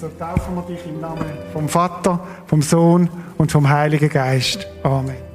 [0.00, 4.66] So taufen wir dich im Namen vom Vater, vom Sohn und vom Heiligen Geist.
[4.82, 5.29] Amen.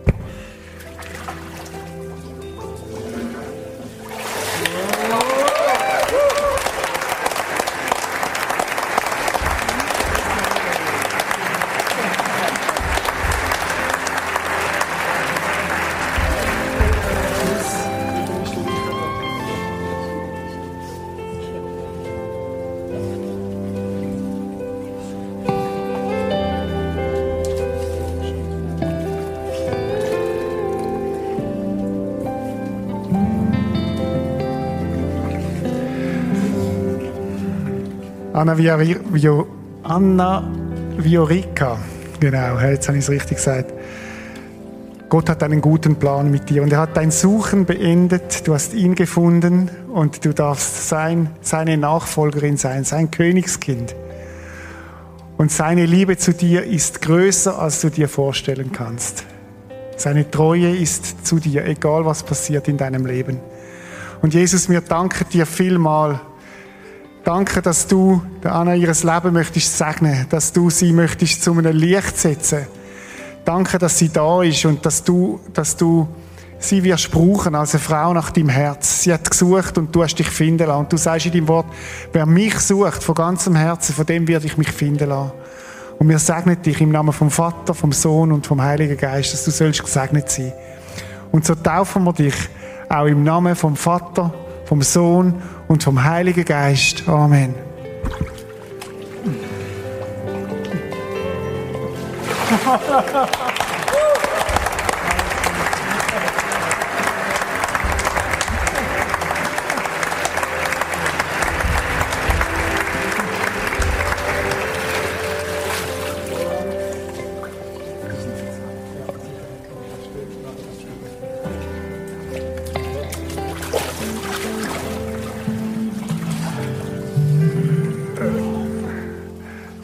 [38.35, 39.47] Anna, Viori, Vio,
[39.83, 40.43] Anna
[40.97, 41.77] Viorica.
[42.19, 43.71] Genau, jetzt habe ich es richtig gesagt.
[45.07, 48.45] Gott hat einen guten Plan mit dir und er hat dein Suchen beendet.
[48.45, 53.95] Du hast ihn gefunden und du darfst sein, seine Nachfolgerin sein, sein Königskind.
[55.37, 59.23] Und seine Liebe zu dir ist größer, als du dir vorstellen kannst.
[59.95, 63.39] Seine Treue ist zu dir, egal was passiert in deinem Leben.
[64.21, 66.19] Und Jesus, wir danken dir vielmal
[67.25, 72.19] Danke, dass du Anna ihres Leben möchtest segnen, dass du sie möchtest zu einem Licht
[72.19, 72.67] setzen.
[73.43, 76.07] Danke, dass sie da ist und dass du, dass du
[76.59, 79.01] sie wirst brauchen als eine Frau nach deinem Herz.
[79.01, 80.81] Sie hat gesucht und du hast dich finden lassen.
[80.81, 81.65] Und du sagst in deinem Wort,
[82.13, 85.31] wer mich sucht von ganzem Herzen, von dem werde ich mich finden lassen.
[85.97, 89.45] Und wir segnen dich im Namen vom Vater, vom Sohn und vom Heiligen Geist, dass
[89.45, 90.53] du sollst gesegnet sein.
[91.31, 92.35] Und so taufen wir dich
[92.87, 94.31] auch im Namen vom Vater,
[94.65, 97.07] vom Sohn und vom Heiligen Geist.
[97.07, 97.55] Amen.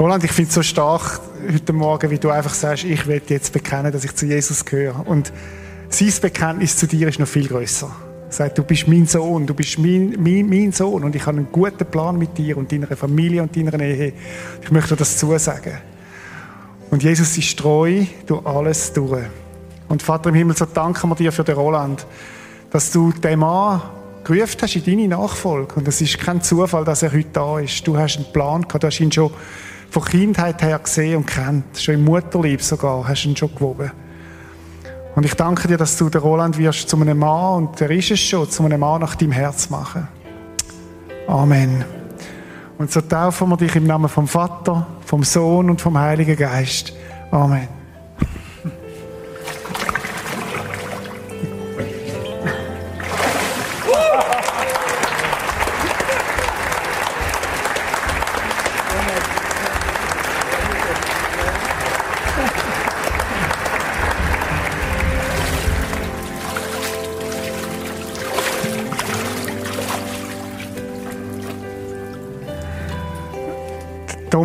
[0.02, 1.22] Roland, ich finde es so stark
[1.54, 5.06] heute Morgen, wie du einfach sagst, ich will jetzt bekennen, dass ich zu Jesus gehöre.
[5.06, 5.32] Und
[5.90, 7.92] sein Bekenntnis zu dir ist noch viel größer.
[8.26, 11.38] Er sagt, du bist mein Sohn, du bist mein, mein, mein, Sohn und ich habe
[11.38, 14.14] einen guten Plan mit dir und deiner Familie und deiner Ehe.
[14.64, 15.78] Ich möchte dir das zusagen.
[16.90, 19.28] Und Jesus ist treu durch alles durch.
[19.88, 22.08] Und Vater im Himmel, so danken wir dir für den Roland,
[22.72, 23.84] dass du den Mann
[24.24, 25.76] gerufen hast in deine Nachfolge.
[25.76, 27.86] Und es ist kein Zufall, dass er heute da ist.
[27.86, 29.30] Du hast einen Plan gehabt, du hast ihn schon
[29.92, 31.78] von Kindheit her gesehen und kennt.
[31.78, 33.92] Schon im Mutterlieb sogar hast du ihn schon gewogen.
[35.16, 38.12] Und ich danke dir, dass du den Roland wirst zu einem Mann, und der ist
[38.12, 40.08] es schon, zu einem Mann nach deinem Herz machen.
[41.28, 41.84] Amen.
[42.78, 46.94] Und so taufen wir dich im Namen vom Vater, vom Sohn und vom Heiligen Geist.
[47.30, 47.81] Amen.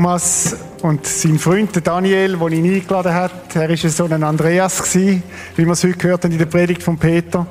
[0.07, 3.57] Thomas und sein Freund Daniel, den ihn eingeladen hat.
[3.57, 5.25] Er war so ein Andreas, gewesen,
[5.57, 7.45] wie wir es heute gehört haben in der Predigt von Peter,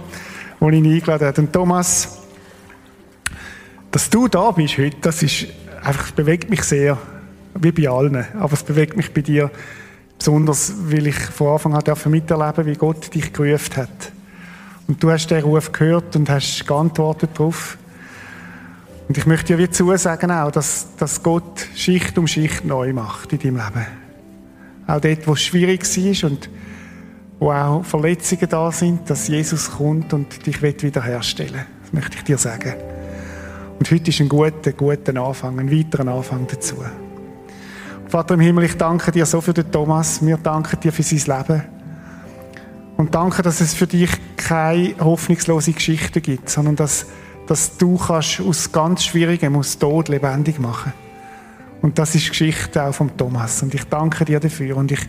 [0.61, 1.37] den ihn eingeladen hat.
[1.37, 2.17] Und Thomas,
[3.91, 5.47] dass du da bist heute, das ist
[5.83, 6.97] einfach, bewegt mich sehr,
[7.55, 8.25] wie bei allen.
[8.39, 9.51] Aber es bewegt mich bei dir
[10.17, 14.13] besonders, weil ich von Anfang an miterleben wie Gott dich gerufen hat.
[14.87, 17.77] Und du hast den Ruf gehört und hast geantwortet darauf.
[19.07, 23.33] Und ich möchte dir wie zusagen auch, dass, dass Gott Schicht um Schicht neu macht
[23.33, 23.85] in deinem Leben.
[24.87, 26.49] Auch dort, wo es schwierig war und
[27.39, 31.65] wo auch Verletzungen da sind, dass Jesus kommt und dich wiederherstellen will.
[31.83, 32.73] Das möchte ich dir sagen.
[33.77, 36.75] Und heute ist ein guter, guter Anfang, ein weiterer Anfang dazu.
[38.07, 40.25] Vater im Himmel, ich danke dir so für den Thomas.
[40.25, 41.63] Wir danken dir für sein Leben.
[42.97, 47.07] Und danke, dass es für dich keine hoffnungslose Geschichte gibt, sondern dass
[47.47, 50.93] dass du kannst aus ganz Schwierigem, aus Tod lebendig machen
[51.81, 53.61] Und das ist Geschichte auch von Thomas.
[53.61, 54.77] Und ich danke dir dafür.
[54.77, 55.01] Und ich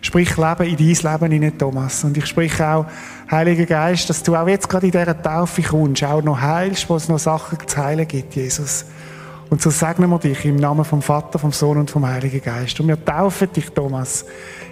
[0.00, 2.04] sprich Leben in dein Leben hinein, Thomas.
[2.04, 2.86] Und ich sprich auch,
[3.30, 6.96] Heiliger Geist, dass du auch jetzt gerade in dieser Taufe kommst, auch noch heilst, wo
[6.96, 8.86] es noch Sachen zu heilen gibt, Jesus.
[9.50, 12.78] Und so segnen wir dich im Namen vom Vater, vom Sohn und vom Heiligen Geist.
[12.80, 14.26] Und wir taufen dich, Thomas,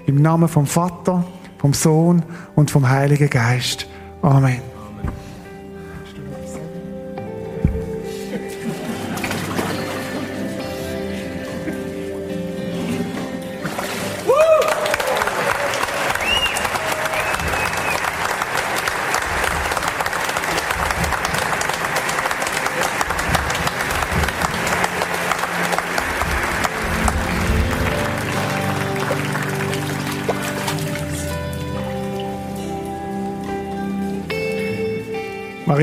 [0.04, 1.24] im Namen vom Vater,
[1.58, 2.22] vom Sohn
[2.54, 3.86] und vom Heiligen Geist.
[4.22, 4.75] Amen.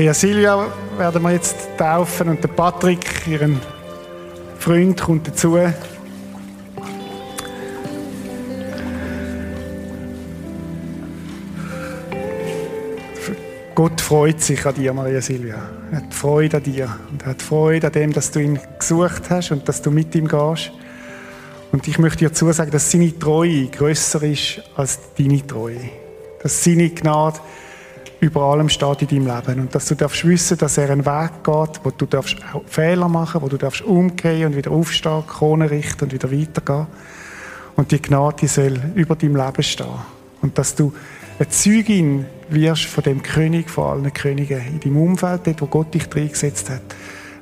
[0.04, 0.66] Maria Silvia
[0.98, 3.58] werden wir jetzt taufen und der Patrick, ihren
[4.58, 5.58] Freund, kommt dazu.
[13.74, 15.70] Gott freut sich an dir, Maria Silvia.
[15.90, 16.94] Er hat Freude an dir.
[17.10, 20.14] Und er hat Freude an dem, dass du ihn gesucht hast und dass du mit
[20.14, 20.70] ihm gehst.
[21.72, 25.80] Und ich möchte dir zusagen, dass seine Treue grösser ist als deine Treue.
[26.42, 27.40] Dass seine Gnade
[28.24, 29.60] über allem steht in deinem Leben.
[29.60, 33.08] Und dass du darfst wissen, dass er einen Weg geht, wo du darfst auch Fehler
[33.08, 36.86] machen, wo du darfst umgehen und wieder aufstehen, Krone richten und wieder weitergehen.
[37.76, 39.86] Und die Gnade soll über deinem Leben stehen.
[40.40, 40.94] Und dass du
[41.38, 45.92] eine Zeugin wirst von dem König von allen Königen in deinem Umfeld, dort, wo Gott
[45.92, 46.82] dich reingesetzt hat.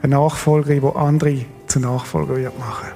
[0.02, 2.88] Eine Nachfolgerin, die andere zu Nachfolger wird machen.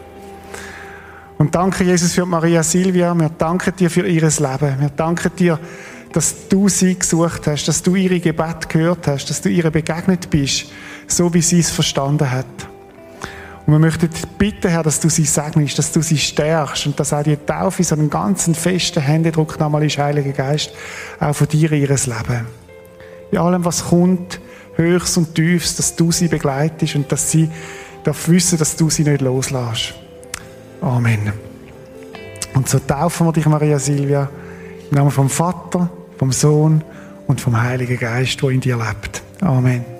[1.38, 3.14] Und danke, Jesus, für Maria Silvia.
[3.14, 4.80] Wir danken dir für ihr Leben.
[4.80, 5.58] Wir danken dir,
[6.12, 10.30] dass du sie gesucht hast, dass du ihre Gebet gehört hast, dass du ihr begegnet
[10.30, 10.66] bist,
[11.06, 12.46] so wie sie es verstanden hat.
[13.66, 17.12] Und wir möchten bitten, Herr, dass du sie segnest, dass du sie stärkst und dass
[17.12, 20.72] auch die Taufe so einen ganzen festen Händedruck nochmal ist, Heiliger Geist,
[21.18, 22.46] auch von dir in ihres Leben.
[23.32, 24.40] In allem, was kommt,
[24.76, 27.50] höchst und tiefst, dass du sie begleitest und dass sie
[28.04, 29.94] darf wissen, dass du sie nicht loslässt.
[30.80, 31.32] Amen.
[32.54, 34.30] Und so taufen wir dich, Maria Silvia,
[34.90, 36.82] im Namen vom Vater, vom Sohn
[37.26, 39.22] und vom Heiligen Geist, wo in dir lebt.
[39.40, 39.95] Amen.